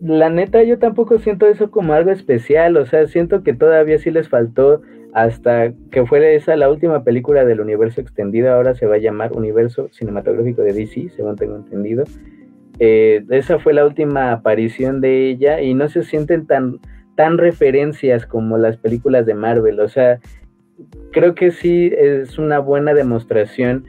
[0.00, 4.10] La neta, yo tampoco siento eso como algo especial, o sea, siento que todavía sí
[4.10, 4.82] les faltó
[5.14, 9.32] hasta que fue esa la última película del universo extendido, ahora se va a llamar
[9.32, 12.04] Universo Cinematográfico de DC, según tengo entendido.
[12.80, 16.80] Eh, esa fue la última aparición de ella y no se sienten tan,
[17.14, 20.18] tan referencias como las películas de Marvel, o sea,
[21.12, 23.84] creo que sí es una buena demostración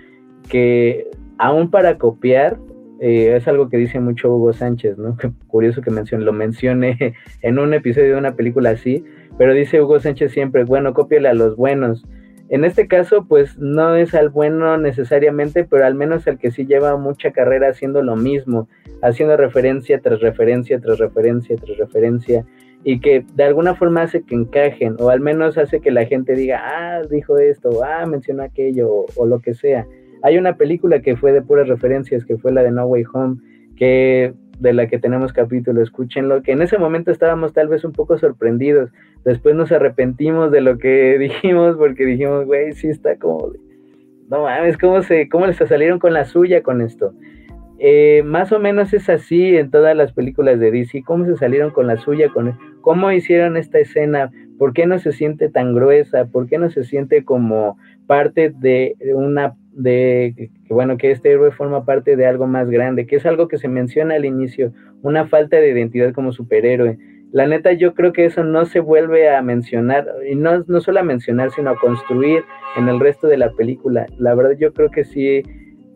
[0.47, 2.57] que aún para copiar,
[2.99, 5.17] eh, es algo que dice mucho Hugo Sánchez, ¿no?
[5.47, 9.03] curioso que mencione, lo mencione en un episodio de una película así,
[9.37, 12.05] pero dice Hugo Sánchez siempre, bueno, cópiale a los buenos.
[12.47, 16.65] En este caso, pues no es al bueno necesariamente, pero al menos al que sí
[16.65, 18.69] lleva mucha carrera haciendo lo mismo,
[19.01, 22.45] haciendo referencia tras referencia, tras referencia, tras referencia,
[22.83, 26.35] y que de alguna forma hace que encajen, o al menos hace que la gente
[26.35, 29.87] diga, ah, dijo esto, ah, mencionó aquello, o, o lo que sea.
[30.25, 33.35] Hay una película que fue de puras referencias, que fue la de No Way Home,
[33.75, 37.91] que de la que tenemos capítulo, escúchenlo, que en ese momento estábamos tal vez un
[37.91, 38.89] poco sorprendidos,
[39.23, 43.51] después nos arrepentimos de lo que dijimos porque dijimos, güey, sí está como,
[44.27, 47.13] no mames, ¿cómo, se, cómo les salieron con la suya con esto?
[47.77, 51.69] Eh, más o menos es así en todas las películas de DC, cómo se salieron
[51.69, 56.25] con la suya, con cómo hicieron esta escena, por qué no se siente tan gruesa,
[56.25, 61.51] por qué no se siente como parte de una de que bueno que este héroe
[61.51, 65.27] forma parte de algo más grande, que es algo que se menciona al inicio, una
[65.27, 66.97] falta de identidad como superhéroe.
[67.31, 71.01] La neta yo creo que eso no se vuelve a mencionar y no no solo
[71.01, 72.43] a mencionar, sino a construir
[72.77, 74.05] en el resto de la película.
[74.17, 75.43] La verdad yo creo que sí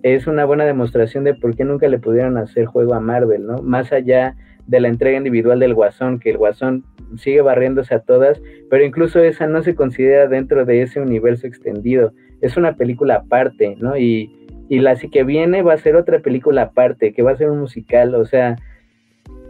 [0.03, 3.57] es una buena demostración de por qué nunca le pudieron hacer juego a Marvel, ¿no?
[3.57, 4.35] Más allá
[4.67, 6.83] de la entrega individual del Guasón, que el Guasón
[7.17, 12.13] sigue barriéndose a todas, pero incluso esa no se considera dentro de ese universo extendido.
[12.41, 13.97] Es una película aparte, ¿no?
[13.97, 14.31] Y,
[14.69, 17.59] y la que viene va a ser otra película aparte, que va a ser un
[17.59, 18.55] musical, o sea,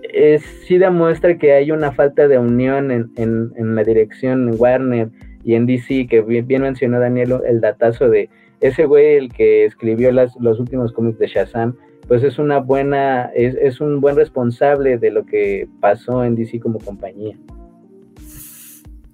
[0.01, 5.09] es, sí demuestra que hay una falta de unión en, en, la dirección Warner
[5.43, 8.29] y en DC, que bien, mencionó Daniel el datazo de
[8.61, 11.75] ese güey, el que escribió las, los últimos cómics de Shazam,
[12.07, 16.59] pues es una buena, es, es, un buen responsable de lo que pasó en DC
[16.59, 17.37] como compañía.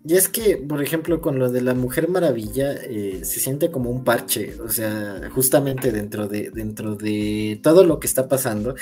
[0.07, 3.89] Y es que, por ejemplo, con lo de la Mujer Maravilla, eh, se siente como
[3.89, 8.75] un parche, o sea, justamente dentro de, dentro de todo lo que está pasando,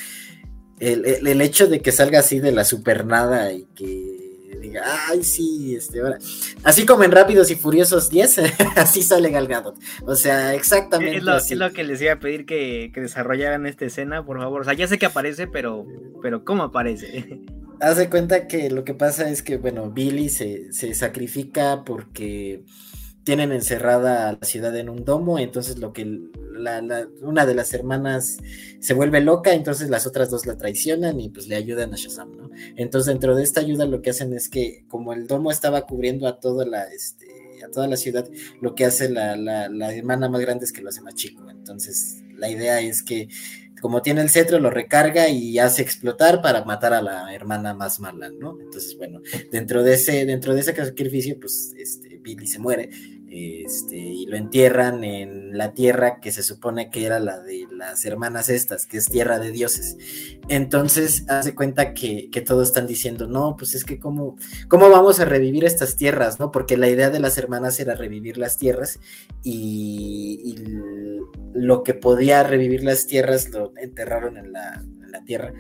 [0.80, 5.76] el, el, hecho de que salga así de la supernada y que diga, ay, sí,
[5.76, 6.18] este, ahora.
[6.64, 8.40] Así como en Rápidos y Furiosos 10,
[8.76, 9.76] así sale Galgado.
[10.06, 11.18] O sea, exactamente.
[11.18, 14.40] Es lo, Es lo que les iba a pedir que, que, desarrollaran esta escena, por
[14.40, 14.62] favor.
[14.62, 15.86] O sea, ya sé que aparece, pero,
[16.22, 17.40] pero ¿cómo aparece?
[17.84, 22.64] Haz de cuenta que lo que pasa es que, bueno, Billy se, se sacrifica porque
[23.26, 26.06] tienen encerrada a la ciudad en un domo, entonces lo que
[26.54, 28.38] la, una de las hermanas
[28.80, 32.38] se vuelve loca, entonces las otras dos la traicionan y pues le ayudan a Shazam,
[32.38, 32.50] ¿no?
[32.78, 36.26] Entonces dentro de esta ayuda lo que hacen es que como el domo estaba cubriendo
[36.30, 37.28] a toda la, este,
[37.66, 38.30] a toda la ciudad,
[38.62, 41.50] lo que hace la, la, la hermana más grande es que lo hace más chico,
[41.50, 43.28] entonces la idea es que
[43.84, 48.00] como tiene el cetro, lo recarga y hace explotar para matar a la hermana más
[48.00, 48.58] mala, ¿no?
[48.58, 49.20] Entonces, bueno,
[49.52, 52.90] dentro de ese, dentro de ese sacrificio, pues, este, Billy se muere
[53.34, 58.06] este, y lo entierran en la tierra que se supone que era la de las
[58.06, 59.98] hermanas estas, que es tierra de dioses.
[60.50, 64.36] Entonces, hace cuenta que, todos están diciendo, no, pues es que cómo,
[64.68, 66.52] cómo vamos a revivir estas tierras, ¿no?
[66.52, 69.00] Porque la idea de las hermanas era revivir las tierras
[69.42, 70.56] y,
[71.56, 74.84] lo que podía revivir las tierras lo enterraron en la,
[75.26, 75.54] tierra.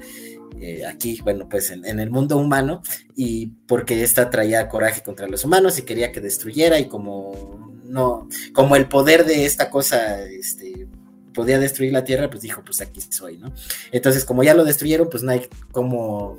[0.59, 2.81] Eh, aquí, bueno, pues en, el mundo humano,
[3.15, 8.27] y porque esta traía coraje contra los humanos y quería que destruyera, y como no,
[8.53, 10.87] como el poder de esta cosa, este,
[11.33, 13.53] podía destruir la Tierra, pues dijo, pues aquí soy, ¿no?
[13.91, 16.37] Entonces, como ya lo destruyeron, pues no hay como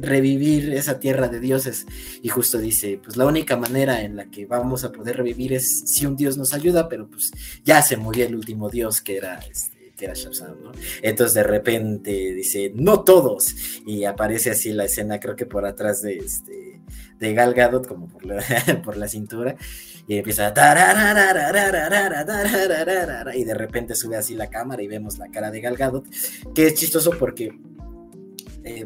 [0.00, 1.86] revivir esa tierra de dioses.
[2.22, 5.82] Y justo dice, pues la única manera en la que vamos a poder revivir es
[5.86, 7.32] si un dios nos ayuda, pero pues
[7.64, 10.72] ya se murió el último dios que era este Shazam, ¿no?
[11.02, 13.54] Entonces de repente dice, no todos,
[13.86, 16.80] y aparece así la escena, creo que por atrás de este
[17.18, 18.42] de Gal Gadot, como por la,
[18.84, 19.56] por la cintura,
[20.06, 20.54] y empieza
[23.34, 26.06] y de repente sube así la cámara y vemos la cara de Gal Gadot,
[26.54, 27.50] que es chistoso porque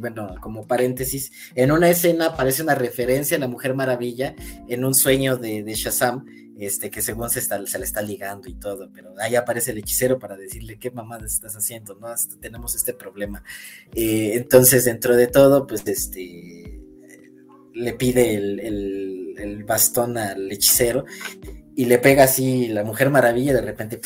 [0.00, 4.36] bueno, como paréntesis, en una escena aparece una referencia a la Mujer Maravilla
[4.68, 6.24] en un sueño de Shazam,
[6.58, 9.78] este, que según se, está, se le está ligando y todo, pero ahí aparece el
[9.78, 12.08] hechicero para decirle qué mamada estás haciendo, ¿no?
[12.40, 13.42] tenemos este problema.
[13.94, 16.82] Eh, entonces, dentro de todo, pues este
[17.74, 21.04] le pide el, bastón al hechicero
[21.74, 24.00] y le pega así la Mujer Maravilla, de repente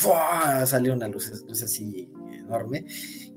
[0.67, 2.85] sale una luz, luz así enorme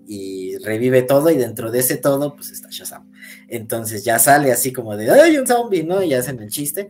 [0.07, 3.12] y revive todo y dentro de ese todo pues está Shazam.
[3.47, 5.84] Entonces ya sale así como de, ¡ay, un zombie!
[5.84, 6.03] ¿no?
[6.03, 6.89] Y hacen el chiste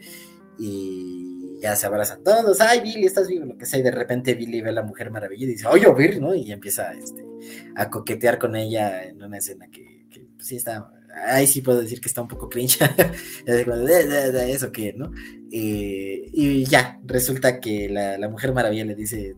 [0.58, 1.29] y
[1.60, 3.46] ya se abrazan todos, ¡ay, Billy, estás vivo!
[3.46, 5.86] Lo que sea, y de repente Billy ve a la Mujer Maravilla y dice, ¡oye,
[5.94, 6.20] Billy!
[6.20, 6.34] ¿no?
[6.34, 7.26] Y empieza este,
[7.76, 10.06] a coquetear con ella en una escena que,
[10.36, 10.92] pues, sí está,
[11.28, 12.80] ahí sí puedo decir que está un poco cringe,
[13.46, 15.12] eso que, ¿no?
[15.52, 19.36] Eh, y ya, resulta que la, la Mujer Maravilla le dice,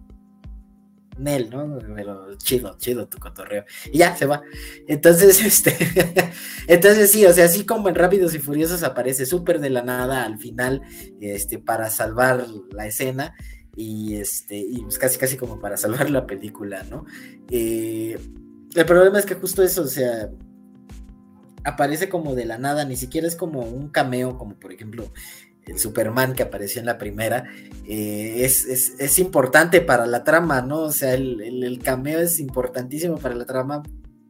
[1.22, 1.80] Nel, ¿no?
[1.96, 3.66] Pero chido, chido tu cotorreo.
[3.92, 4.42] Y ya, se va.
[4.88, 5.76] Entonces, este,
[6.68, 10.26] entonces sí, o sea, así como en Rápidos y Furiosos aparece súper de la nada
[10.26, 10.82] al final,
[11.20, 13.36] este, para salvar la escena
[13.76, 17.06] y este, y pues casi casi como para salvar la película, ¿no?
[17.50, 18.20] Eh,
[18.76, 20.30] el problema es que justo eso, o sea,
[21.64, 25.12] aparece como de la nada, ni siquiera es como un cameo, como por ejemplo
[25.66, 27.46] el Superman que apareció en la primera,
[27.86, 30.80] eh, es, importante para la trama, ¿no?
[30.80, 33.84] O sea, el, cameo es importantísimo para la trama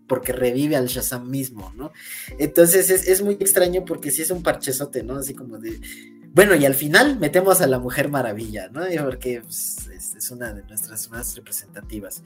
[0.08, 1.92] porque revive al Shazam mismo, ¿no?
[2.38, 5.18] Entonces es, muy extraño porque sí es un parchezote, ¿no?
[5.18, 5.80] Así como de...
[6.34, 8.82] Bueno, y al final metemos a la Mujer Maravilla, ¿no?
[9.04, 12.24] Porque pues, es una de nuestras más representativas.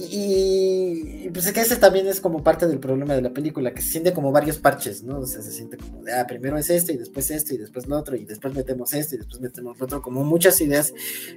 [0.00, 3.82] Y, pues es que ese también es como parte del problema de la película, que
[3.82, 5.18] se siente como varios parches, ¿no?
[5.18, 7.88] O sea, se siente como de, ah, primero es esto y después esto y después
[7.88, 10.92] lo otro y después metemos esto y después metemos lo otro, como muchas ideas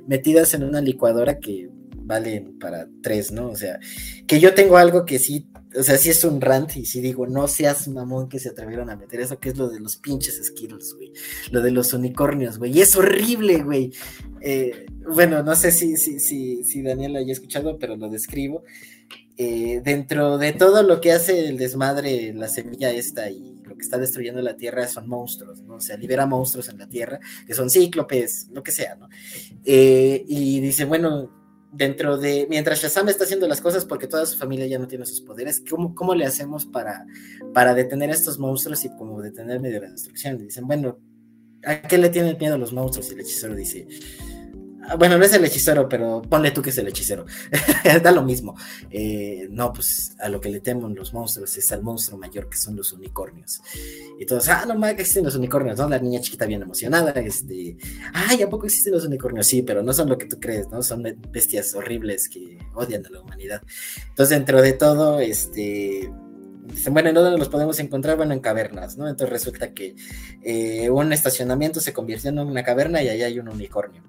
[0.06, 1.70] metidas en una licuadora que
[2.04, 3.50] valen para tres, ¿no?
[3.50, 3.80] O sea,
[4.28, 7.28] que yo tengo algo que sí o sea, si es un rant y si digo,
[7.28, 10.40] no seas mamón que se atrevieron a meter eso, que es lo de los pinches
[10.44, 11.14] Skittles, güey.
[11.52, 12.78] Lo de los unicornios, güey.
[12.78, 13.94] Y es horrible, güey.
[14.42, 18.64] Eh, bueno, no sé si, si, si, si Daniel lo haya escuchado, pero lo describo.
[19.38, 23.82] Eh, dentro de todo lo que hace el desmadre, la semilla esta y lo que
[23.82, 25.76] está destruyendo la Tierra son monstruos, ¿no?
[25.76, 29.10] O sea, libera monstruos en la Tierra, que son cíclopes, lo que sea, ¿no?
[29.64, 31.32] Eh, y dice, bueno,
[31.72, 35.06] dentro de, mientras Shazam está haciendo las cosas porque toda su familia ya no tiene
[35.06, 37.06] sus poderes, ¿cómo, cómo le hacemos para,
[37.54, 40.38] para detener a estos monstruos y como detener medio la destrucción?
[40.38, 41.00] Dicen, bueno,
[41.64, 43.10] ¿a qué le tienen miedo los monstruos?
[43.10, 43.88] Y el hechicero dice,
[44.98, 47.26] bueno, no es el hechicero, pero ponle tú que es el hechicero.
[48.04, 48.56] da lo mismo.
[48.90, 52.58] Eh, no, pues a lo que le temen los monstruos es al monstruo mayor que
[52.58, 53.62] son los unicornios.
[54.20, 55.88] Y todos, ah, no más que existen los unicornios, ¿no?
[55.88, 57.78] La niña chiquita bien emocionada, este,
[58.14, 59.48] ay, ¿a poco existen los unicornios?
[59.48, 60.82] Sí, pero no son lo que tú crees, ¿no?
[60.82, 63.62] Son bestias horribles que odian a la humanidad.
[64.10, 66.12] Entonces, dentro de todo, este,
[66.66, 68.18] dicen, bueno, ¿en dónde los podemos encontrar?
[68.18, 69.08] Bueno, en cavernas, ¿no?
[69.08, 69.96] Entonces resulta que
[70.44, 74.04] eh, un estacionamiento se convirtió en una caverna y allá hay un unicornio.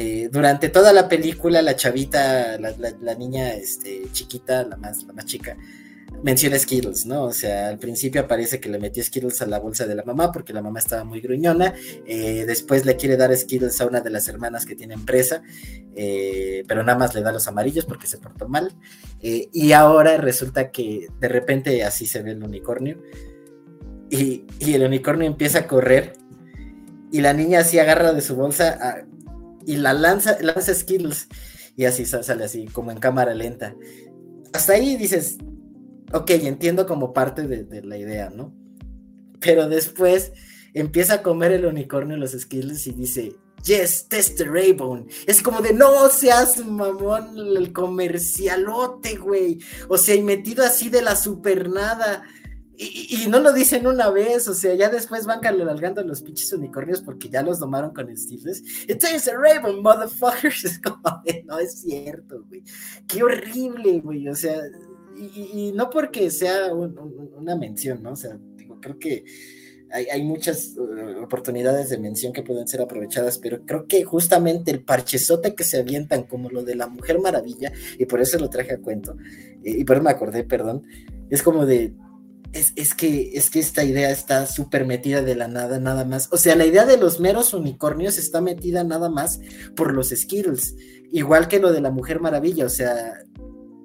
[0.00, 5.24] Eh, durante toda la película, la chavita, la, niña este, chiquita, la más, la más
[5.24, 5.56] chica,
[6.22, 7.24] menciona Skittles, ¿no?
[7.24, 10.30] O sea, al principio aparece que le metió Skittles a la bolsa de la mamá
[10.30, 11.74] porque la mamá estaba muy gruñona.
[12.06, 15.42] Eh, después le quiere dar Skittles a una de las hermanas que tiene empresa,
[15.96, 18.70] eh, pero nada más le da los amarillos porque se portó mal.
[19.20, 23.02] y ahora resulta que de repente así se ve el unicornio.
[24.10, 26.12] Y, y el unicornio empieza a correr.
[27.10, 29.07] Y la niña así agarra de su bolsa a,
[29.68, 31.28] y la lanza, lanza skills
[31.76, 33.76] y así sale así, como en cámara lenta.
[34.54, 35.36] Hasta ahí dices,
[36.14, 38.54] ok, entiendo como parte de, la idea, ¿no?
[39.40, 40.32] Pero después
[40.72, 45.04] empieza a comer el unicornio los skills y dice, yes, test Raybone.
[45.26, 49.58] Es como de, no seas mamón, el comercialote, güey.
[49.90, 52.22] O sea, y metido así de la supernada.
[52.80, 57.02] Y, no lo dicen una vez, o sea, ya después van calalgando los pinches unicornios
[57.02, 58.62] porque ya los domaron con estilos.
[58.86, 62.62] Entonces, Raven, motherfuckers, es como, no es cierto, güey.
[63.08, 64.62] Qué horrible, güey, o sea,
[65.16, 68.12] y, no porque sea una mención, ¿no?
[68.12, 68.38] O sea,
[68.80, 69.24] creo que
[69.90, 74.84] hay, muchas uh, oportunidades de mención que pueden ser aprovechadas, pero creo que justamente el
[74.84, 78.74] parchezote que se avientan, como lo de la Mujer Maravilla, y por eso lo traje
[78.74, 79.16] a cuento,
[79.64, 80.84] y por eso me acordé, perdón,
[81.30, 81.92] es como de
[82.52, 86.28] es, que, es que esta idea está súper metida de la nada, nada más.
[86.32, 89.40] O sea, la idea de los meros unicornios está metida nada más
[89.76, 90.74] por los Skittles.
[91.12, 92.66] Igual que lo de la Mujer Maravilla.
[92.66, 93.14] O sea,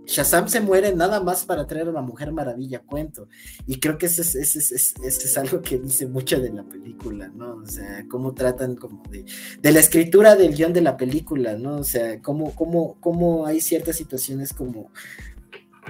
[0.06, 3.28] Shazam se muere nada más para traer a la Mujer Maravilla cuento.
[3.66, 7.56] Y creo que eso es, es, algo que dice mucho de la película, ¿no?
[7.56, 9.26] O sea, cómo tratan como de,
[9.62, 11.78] de la escritura del guion de la película, ¿no?
[11.78, 14.92] O sea, cómo, cómo, cómo hay ciertas situaciones como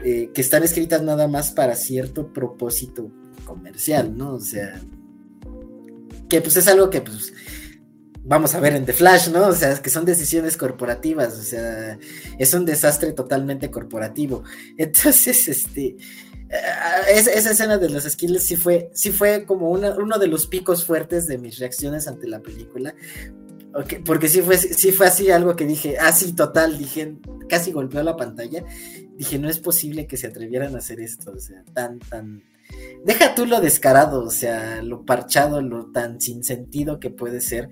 [0.04, 3.12] eh, que están escritas nada más para cierto propósito
[3.46, 4.36] comercial, ¿no?
[4.36, 4.82] O sea,
[6.30, 7.34] que pues es algo que pues
[8.24, 9.48] vamos a ver en The Flash, ¿no?
[9.48, 11.98] O sea, que son decisiones corporativas, o sea,
[12.38, 14.44] es un desastre totalmente corporativo.
[14.78, 15.98] Entonces, este,
[16.50, 20.86] eh, esa escena de los skills sí fue, sí fue como uno de los picos
[20.86, 22.96] fuertes de mis reacciones ante la película.
[24.06, 27.18] porque sí fue, sí fue así algo que dije, ah, sí, total, dije,
[27.50, 28.64] casi golpeó la pantalla
[29.18, 32.44] dije, no es posible que se atrevieran a hacer esto, o sea, tan, tan...
[33.06, 37.70] Deja tú lo descarado, o sea, lo parchado, lo tan sin sentido que puede ser.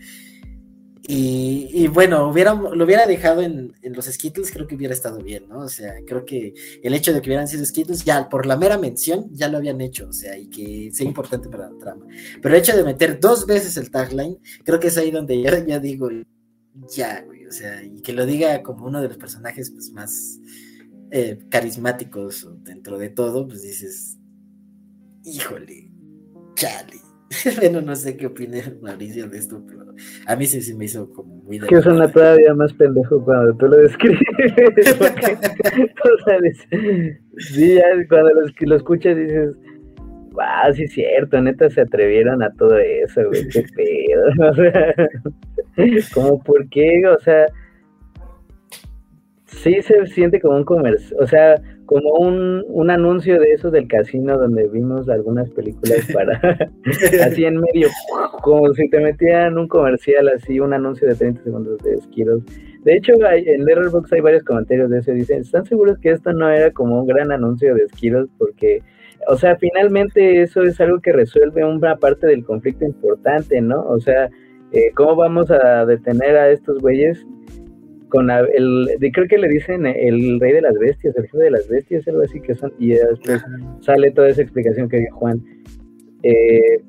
[1.14, 5.60] Y, bueno, hubiera, lo hubiera dejado en, los Skittles, creo que hubiera estado bien, ¿no?
[5.60, 8.78] O sea, creo que el hecho de que hubieran sido Skittles, ya por la mera
[8.78, 12.06] mención, ya lo habían hecho, o sea, y que sea importante para la trama.
[12.42, 15.66] Pero el hecho de meter dos veces el tagline, creo que es ahí donde ya,
[15.66, 16.10] ya digo,
[16.96, 20.40] ya, güey, o sea, y que lo diga como uno de los personajes pues, más,
[21.12, 24.18] eh, carismáticos dentro de todo, pues dices,
[25.24, 25.92] híjole,
[26.56, 26.98] chale.
[27.60, 29.86] bueno, no sé qué opina Mauricio de esto, pero
[30.26, 31.58] a mí sí, me hizo como muy...
[31.58, 34.20] Es que suena todavía más pendejo cuando tú lo describes.
[37.38, 39.56] sí, ya cuando lo, lo escuchas dices,
[40.32, 44.50] wow, sí es cierto, neta se atrevieron a todo eso, güey, qué pedo.
[44.50, 44.96] O sea,
[46.14, 47.48] como por qué, o sea,
[49.58, 53.88] sí se siente como un comercio, o sea, como un, un, anuncio de eso del
[53.88, 56.40] casino donde vimos algunas películas para
[57.26, 57.90] así en medio,
[58.42, 62.44] como si te metían un comercial así, un anuncio de 30 segundos de esquiros.
[62.84, 65.12] De hecho, en Letterboxd hay varios comentarios de eso.
[65.12, 68.28] Dicen, ¿están seguros que esto no era como un gran anuncio de esquiros?
[68.40, 68.82] Porque,
[69.28, 73.84] o sea, finalmente eso es algo que resuelve una parte del conflicto importante, ¿no?
[73.84, 74.32] O sea,
[74.72, 77.24] eh, ¿cómo vamos a detener a estos güeyes
[78.12, 81.68] con el, creo que le dicen el rey de las bestias, el jefe de las
[81.68, 83.42] bestias, algo así que son, y después
[83.80, 85.42] sale toda esa explicación que dio Juan.
[86.22, 86.84] Eh,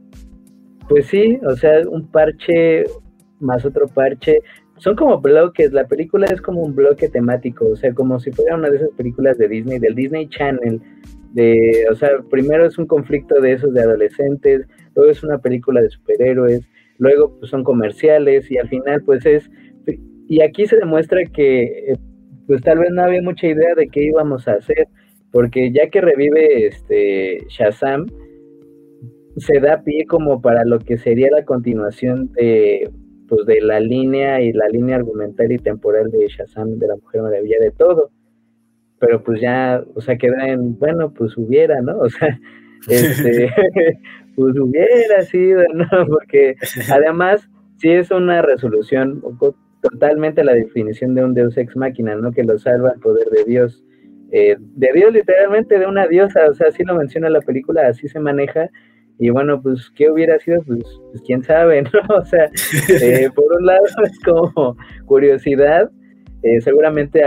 [0.89, 2.85] pues sí, o sea, un parche
[3.39, 4.41] más otro parche,
[4.79, 8.57] son como bloques, la película es como un bloque temático, o sea, como si fuera
[8.57, 10.81] una de esas películas de Disney, del Disney Channel,
[11.35, 14.67] de, o sea, primero es un conflicto de esos de adolescentes,
[14.97, 16.69] luego es una película de superhéroes,
[16.99, 19.51] luego pues son comerciales y al final pues es
[20.29, 21.99] y aquí se demuestra que eh,
[22.47, 24.89] pues tal vez no había mucha idea de qué íbamos a hacer,
[25.31, 28.07] porque ya que revive este Shazam,
[29.37, 32.91] se da pie como para lo que sería la continuación de
[33.29, 37.23] pues de la línea y la línea argumental y temporal de Shazam de la Mujer
[37.23, 38.11] Maravilla de todo.
[38.99, 41.99] Pero pues ya, o sea, queda en, bueno, pues hubiera, ¿no?
[41.99, 42.39] O sea,
[42.89, 43.49] este,
[44.37, 45.87] pues hubiera sido, ¿no?
[46.09, 46.57] Porque
[46.91, 47.49] además
[47.79, 49.23] sí es una resolución
[49.83, 52.33] totalmente la definición de un Deus ex máquina, ¿no?
[52.33, 53.85] Que lo salva el poder de Dios.
[54.31, 58.09] Eh, de Dios, literalmente, de una diosa, o sea, así lo menciona la película, así
[58.09, 58.71] se maneja.
[59.19, 60.63] Y bueno, pues, ¿qué hubiera sido?
[60.63, 62.17] Pues, pues quién sabe, ¿no?
[62.17, 62.51] O sea,
[63.03, 65.91] eh, por un lado es como curiosidad,
[66.43, 67.23] eh, seguramente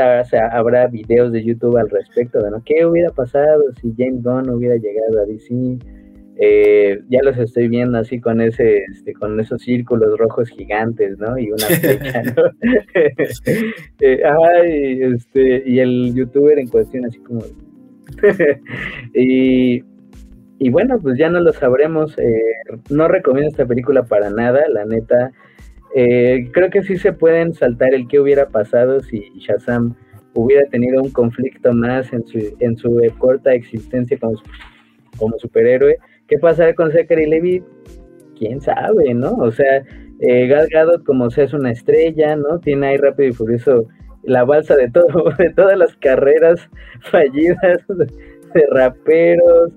[0.51, 2.63] habrá videos de YouTube al respecto de, ¿no?
[2.65, 5.53] ¿Qué hubiera pasado si James Gunn hubiera llegado a DC?
[6.37, 11.37] Eh, ya los estoy viendo así con ese, este, con esos círculos rojos gigantes, ¿no?
[11.37, 12.43] Y una flecha, ¿no?
[14.01, 14.21] eh,
[14.67, 17.41] y, este, y el youtuber en cuestión así como...
[19.13, 19.83] y,
[20.59, 22.17] y bueno, pues ya no lo sabremos.
[22.17, 22.41] Eh,
[22.89, 25.31] no recomiendo esta película para nada, la neta.
[25.95, 29.95] Eh, creo que sí se pueden saltar el qué hubiera pasado si Shazam
[30.33, 34.33] hubiera tenido un conflicto más en su, en su corta existencia como,
[35.17, 35.97] como superhéroe
[36.27, 37.63] ¿Qué pasará con Zachary Levi?
[38.37, 39.33] Quién sabe, ¿no?
[39.35, 39.83] O sea,
[40.19, 42.59] eh, Gal Gadot como sea es una estrella, ¿no?
[42.59, 43.87] Tiene ahí rápido y furioso
[44.23, 46.59] la balsa de todo, de todas las carreras
[47.11, 49.71] fallidas de, raperos,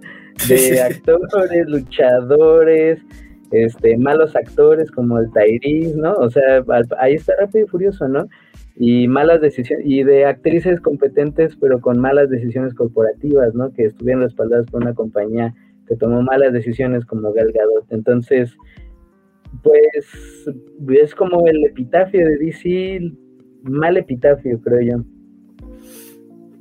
[0.48, 3.00] de actores, luchadores,
[3.50, 6.12] este, malos actores como el Tyrese, ¿no?
[6.14, 6.64] O sea,
[6.98, 8.28] ahí está rápido y furioso, ¿no?
[8.76, 13.72] Y malas decisiones, y de actrices competentes, pero con malas decisiones corporativas, ¿no?
[13.72, 15.54] Que estuvieron respaldadas por una compañía
[15.88, 17.52] que tomó malas decisiones como Gal
[17.90, 18.54] Entonces,
[19.62, 20.06] pues
[20.88, 23.12] es como el epitafio de DC,
[23.62, 25.04] mal epitafio, creo yo.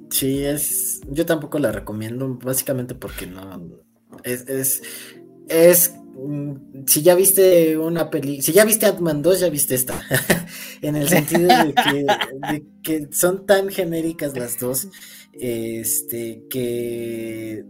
[0.09, 1.01] Sí, es.
[1.09, 3.61] Yo tampoco la recomiendo, básicamente porque no.
[4.23, 4.81] Es, es,
[5.47, 10.01] es mm, si ya viste una peli, si ya viste Ant-Man 2, ya viste esta.
[10.81, 12.05] en el sentido de que,
[12.51, 14.89] de que, son tan genéricas las dos,
[15.33, 17.63] este, que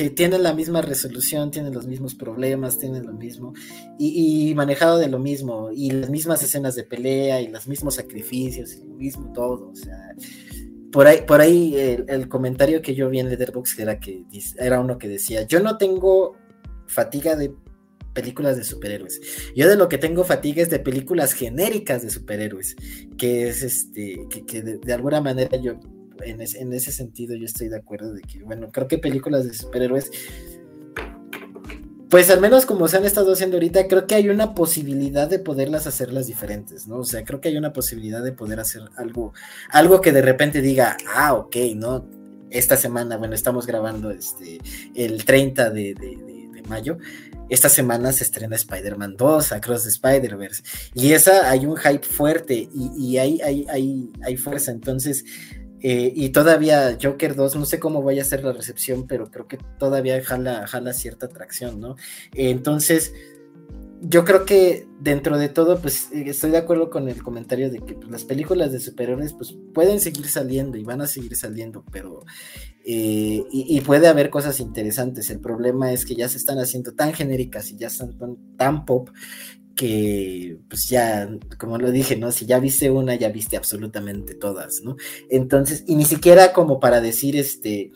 [0.00, 3.52] que tienen la misma resolución, tienen los mismos problemas, tienen lo mismo,
[3.98, 8.76] y, manejado de lo mismo, y las mismas escenas de pelea, y los mismos sacrificios,
[8.76, 10.14] y lo mismo todo, o sea,
[10.90, 14.24] por ahí, por ahí el, comentario que yo vi en Letterboxd era que
[14.56, 16.34] era uno que decía, yo no tengo
[16.86, 17.52] fatiga de
[18.14, 19.20] películas de superhéroes.
[19.54, 22.74] Yo de lo que tengo fatiga es de películas genéricas de superhéroes,
[23.18, 25.78] que es este, que, de, alguna manera yo
[26.24, 30.10] en, ese sentido yo estoy de acuerdo de que, bueno, creo que películas de superhéroes,
[32.10, 35.38] pues al menos como se han estado haciendo ahorita, creo que hay una posibilidad de
[35.38, 36.98] poderlas hacerlas diferentes, ¿no?
[36.98, 39.32] O sea, creo que hay una posibilidad de poder hacer algo,
[39.70, 42.04] algo que de repente diga, ah, ok, ¿no?
[42.50, 44.58] Esta semana, bueno, estamos grabando este,
[44.96, 45.94] el 30 de,
[46.68, 46.98] mayo,
[47.48, 50.62] esta semana se estrena Spider-Man 2, Across the Spider-Verse.
[50.94, 54.70] Y esa hay un hype fuerte y, y hay, hay, hay, hay, fuerza.
[54.70, 55.24] Entonces,
[55.80, 59.48] eh, y todavía Joker 2, no sé cómo vaya a ser la recepción, pero creo
[59.48, 61.96] que todavía jala, jala cierta atracción, ¿no?
[62.34, 63.12] entonces,
[64.02, 67.80] yo creo que dentro de todo, pues eh, estoy de acuerdo con el comentario de
[67.80, 71.84] que pues, las películas de superhéroes, pues pueden seguir saliendo y van a seguir saliendo,
[71.92, 72.24] pero
[72.84, 75.28] eh, y, puede haber cosas interesantes.
[75.28, 78.16] El problema es que ya se están haciendo tan genéricas y ya están
[78.56, 79.10] tan pop
[79.76, 82.32] que pues ya, como lo dije, ¿no?
[82.32, 84.96] Si ya viste una, ya viste absolutamente todas, ¿no?
[85.28, 87.90] Entonces, y ni siquiera como para decir, este,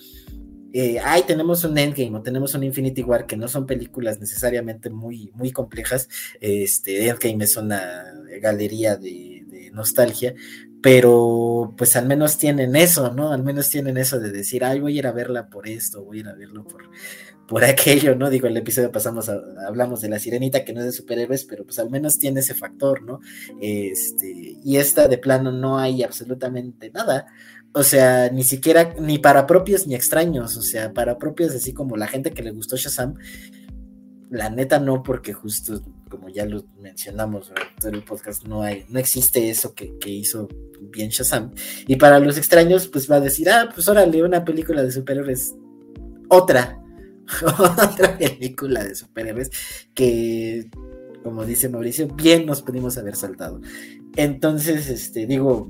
[0.73, 4.91] eh, ay, tenemos un Endgame o tenemos un Infinity War, que no son películas necesariamente
[4.91, 6.09] muy, muy complejas,
[6.41, 10.35] este, Endgame es una galería de, nostalgia,
[10.81, 13.33] pero pues al menos tienen eso, ¿no?
[13.33, 16.19] Al menos tienen eso de decir, ay, voy a ir a verla por esto, voy
[16.19, 16.91] a ir a verlo por,
[17.47, 18.31] por aquello, ¿no?
[18.31, 21.79] Digo, el episodio pasamos, hablamos de la sirenita que no es de superhéroes, pero pues
[21.79, 23.21] al menos tiene ese factor, ¿no?
[23.61, 27.27] Este, y esta de plano no hay absolutamente nada.
[27.73, 31.97] O sea, ni siquiera, ni para propios ni extraños, o sea, para propios, así como
[31.97, 33.15] la gente que le gustó Shazam,
[34.31, 37.53] la neta no, porque justo como ya lo mencionamos
[37.85, 40.49] en el podcast, no hay, no existe eso que, que, hizo
[40.81, 41.53] bien Shazam.
[41.89, 45.57] Y para los extraños, pues va a decir, ah, pues órale, una película de superhéroes,
[46.29, 46.84] otra,
[47.59, 49.51] otra película de superhéroes
[49.95, 50.69] que,
[51.23, 53.61] como dice Mauricio, bien nos pudimos haber saltado.
[54.17, 55.69] Entonces, este, digo,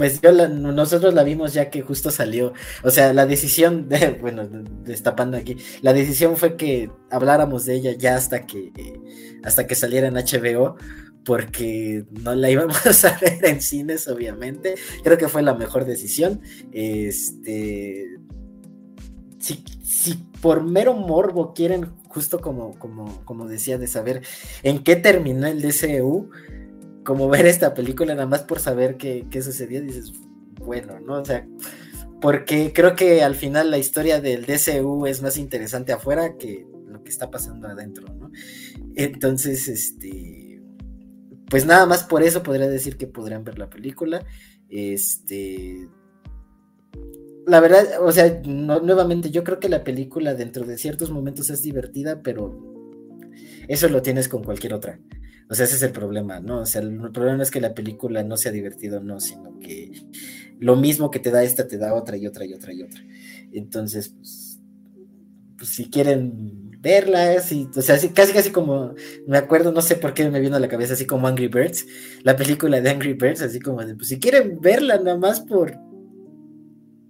[0.00, 2.54] pues nosotros la vimos ya que justo salió.
[2.82, 7.92] O sea, la decisión, de, bueno, destapando aquí, la decisión fue que habláramos de ella
[7.92, 8.72] ya hasta que,
[9.44, 10.76] hasta que saliera en HBO,
[11.22, 14.74] porque no la íbamos a ver en cines, obviamente.
[15.04, 16.40] Creo que fue la mejor decisión.
[16.72, 18.06] Este,
[19.40, 24.22] si, por mero morbo quieren, justo como, como, como decía, de saber
[24.62, 26.30] en qué terminó el DCU,
[27.04, 30.12] como ver esta película nada más por saber qué, qué sucedió, dices,
[30.60, 31.20] bueno, ¿no?
[31.20, 31.46] O sea,
[32.20, 37.02] porque creo que al final la historia del DCU es más interesante afuera que lo
[37.02, 38.30] que está pasando adentro, ¿no?
[38.94, 40.60] Entonces, este,
[41.48, 44.24] pues nada más por eso podría decir que podrían ver la película.
[44.68, 45.88] Este,
[47.50, 51.62] la verdad, o sea, nuevamente, yo creo que la película dentro de ciertos momentos es
[51.62, 52.56] divertida, pero
[53.66, 55.00] eso lo tienes con cualquier otra.
[55.48, 56.60] O sea, ese es el problema, ¿no?
[56.60, 59.90] O sea, el problema no es que la película no sea divertida no, sino que
[60.60, 63.02] lo mismo que te da esta te da otra y otra y otra y otra.
[63.52, 64.60] Entonces, pues,
[65.58, 68.94] pues si quieren verla, así, o sea, casi casi como,
[69.26, 71.84] me acuerdo, no sé por qué me vino a la cabeza, así como Angry Birds,
[72.22, 75.89] la película de Angry Birds, así como de, pues si quieren verla nada más por,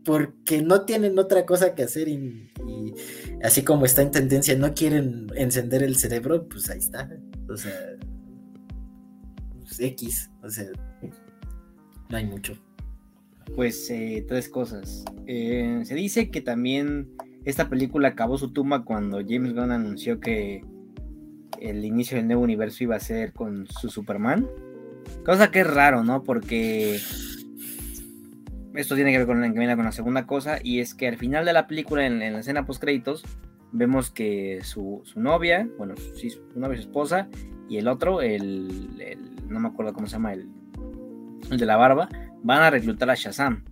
[0.05, 2.51] porque no tienen otra cosa que hacer y,
[3.43, 7.11] así como está en tendencia, no quieren encender el cerebro, pues ahí está.
[7.49, 7.73] O sea,
[9.61, 10.67] pues X, o sea,
[12.09, 12.55] no hay mucho.
[13.55, 15.05] Pues eh, tres cosas.
[15.27, 17.09] Eh, se dice que también
[17.45, 20.65] esta película acabó su tumba cuando James Gunn anunció que
[21.61, 24.47] el inicio del nuevo universo iba a ser con su Superman.
[25.25, 26.23] Cosa que es raro, ¿no?
[26.23, 26.99] Porque
[28.75, 31.53] esto tiene que ver con, con la segunda cosa, y es que al final de
[31.53, 33.25] la película, en, la escena post créditos,
[33.73, 37.29] vemos que su, novia, bueno, sí, su novia, su esposa,
[37.69, 38.99] y el otro, el,
[39.49, 40.49] no me acuerdo cómo se llama, el,
[41.51, 42.09] el, de la barba,
[42.43, 43.65] van a reclutar a Shazam,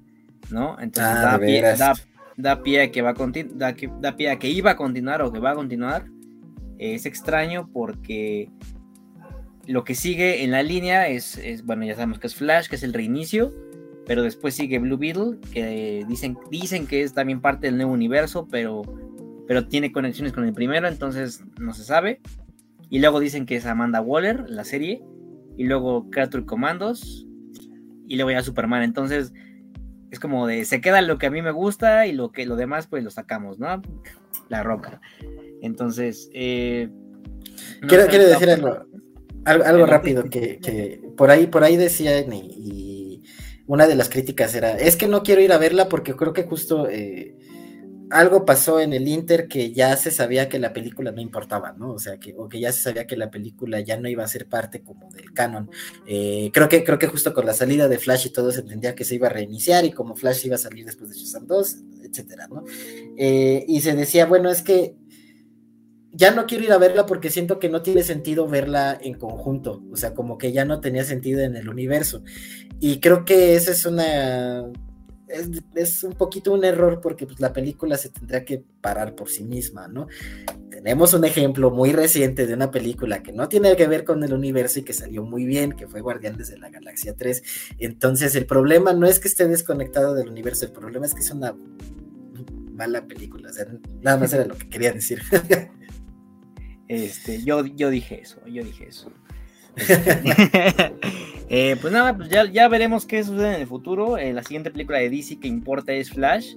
[0.51, 0.79] ¿no?
[0.81, 1.63] Entonces ah, da, pie,
[2.37, 3.15] da, pie, a que va a
[3.55, 6.07] da, da pie a que iba a continuar o que va a continuar.
[6.79, 8.51] Es extraño porque
[9.67, 12.77] lo que sigue en la línea es, es, bueno, ya sabemos que es Flash, que
[12.77, 13.53] es el reinicio,
[14.09, 18.49] pero después sigue Blue Beetle, que dicen, dicen que es también parte del nuevo universo,
[18.51, 18.81] pero,
[19.47, 22.23] pero tiene conexiones con el primero, entonces no se sabe.
[22.89, 25.03] Y luego dicen que es Amanda Waller, la serie,
[25.59, 27.27] y luego Creature Commandos,
[28.07, 28.83] y luego ya Superman.
[28.83, 29.35] Entonces
[30.11, 32.57] es como de, se queda lo que a mí me gusta y lo que lo
[32.57, 33.83] demás pues lo sacamos, ¿no?
[34.49, 35.03] La roca.
[35.61, 36.89] Entonces, eh,
[37.87, 38.87] quiero, decir algo,
[39.45, 42.88] algo, rápido que, por ahí, por ahí decían y
[43.69, 46.45] una de las críticas era, es que no quiero ir a verla porque creo que
[46.45, 47.37] justo eh,
[48.11, 51.93] algo pasó en el Inter que ya se sabía que la película no importaba, ¿no?
[51.93, 54.29] O sea, que, o que ya se sabía que la película ya no iba a
[54.29, 55.71] ser parte como del canon.
[56.07, 58.95] Eh, creo, que, creo que justo con la salida de Flash y todo se entendía
[58.95, 61.77] que se iba a reiniciar y como Flash iba a salir después de Shazam 2,
[62.05, 62.65] etcétera, ¿no?
[63.19, 64.95] Eh, y se decía, bueno, es que
[66.13, 69.83] ya no quiero ir a verla porque siento que no tiene sentido verla en conjunto,
[69.93, 72.23] o sea, como que ya no tenía sentido en el universo.
[72.81, 74.65] Y creo que esa es una...
[75.75, 79.45] Es, un poquito un error porque pues, la película se tendrá que parar por sí
[79.45, 80.07] misma, ¿no?
[80.71, 84.33] Tenemos un ejemplo muy reciente de una película que no tiene que ver con el
[84.33, 87.43] universo y que salió muy bien, que fue Guardianes de la Galaxia 3.
[87.79, 91.31] Entonces el problema no es que esté desconectado del universo, el problema es que es
[91.31, 91.55] una
[92.73, 93.51] mala película.
[93.51, 93.67] O sea,
[94.01, 95.21] nada más era lo que quería decir.
[96.89, 99.13] Este, yo, yo dije eso, yo dije eso.
[101.51, 104.19] Eh, pues nada, pues ya, ya, veremos qué sucede en el futuro.
[104.19, 106.57] Eh, la siguiente película de DC que importa es Flash.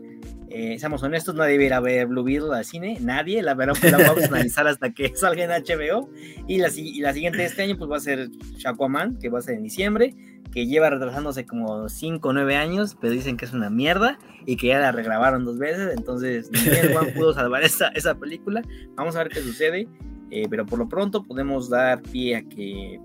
[0.49, 3.53] Eh, seamos honestos, nadie va a ir a ver Blue Beetle al cine, nadie, la
[3.53, 6.09] verdad, pues la vamos a analizar hasta que salga en HBO.
[6.45, 9.39] Y la, y la siguiente de este año, pues va a ser Shaquaman, que va
[9.39, 10.13] a ser en diciembre,
[10.51, 14.57] que lleva retrasándose como 5 o 9 años, pero dicen que es una mierda y
[14.57, 15.93] que ya la regrabaron dos veces.
[15.95, 16.59] Entonces, ni
[16.91, 18.61] Juan pudo salvar esa, esa película.
[18.95, 19.88] Vamos a ver qué sucede.
[20.32, 22.99] Eh, pero por lo pronto podemos dar pie a que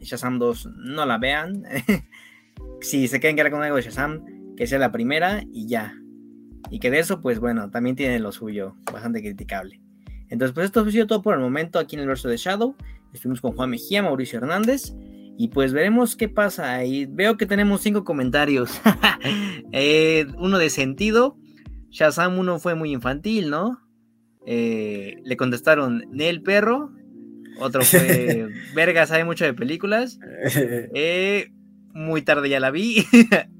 [0.00, 1.64] Shazam 2 no la vean.
[2.80, 5.94] si se quieren quedar con algo de Shazam, que sea la primera y ya.
[6.70, 9.80] Y que de eso, pues bueno, también tiene lo suyo, bastante criticable.
[10.28, 12.76] Entonces, pues esto ha sido todo por el momento aquí en el verso de Shadow.
[13.12, 14.94] Estuvimos con Juan Mejía, Mauricio Hernández.
[15.38, 16.74] Y pues veremos qué pasa.
[16.74, 17.06] ahí.
[17.06, 18.80] veo que tenemos cinco comentarios.
[19.72, 21.36] Eh, uno de sentido.
[21.90, 23.85] Shazam 1 fue muy infantil, ¿no?
[24.46, 26.92] Eh, le contestaron Nel Perro.
[27.58, 30.18] Otro fue Verga sabe mucho de películas.
[30.94, 31.50] Eh,
[31.92, 33.04] muy tarde ya la vi.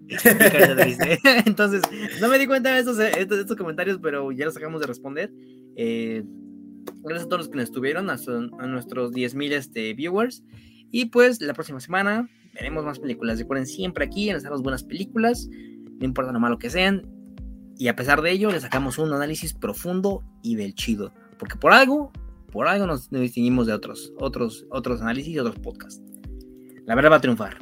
[1.46, 1.82] Entonces,
[2.20, 5.32] no me di cuenta de estos, comentarios, pero ya los acabamos de responder.
[5.74, 6.22] Eh,
[7.02, 8.16] gracias a todos los que nos estuvieron, a,
[8.66, 10.44] nuestros 10.000 este, viewers.
[10.90, 13.38] Y pues la próxima semana veremos más películas.
[13.38, 15.48] Recuerden siempre aquí, en las buenas películas,
[15.98, 17.06] no importa lo malo que sean,
[17.78, 21.12] y a pesar de ello, le sacamos un análisis profundo y del chido.
[21.38, 22.10] Porque por algo,
[22.50, 26.02] por algo nos, distinguimos de otros, otros, otros análisis y otros podcasts.
[26.86, 27.58] La verdad va a triunfar.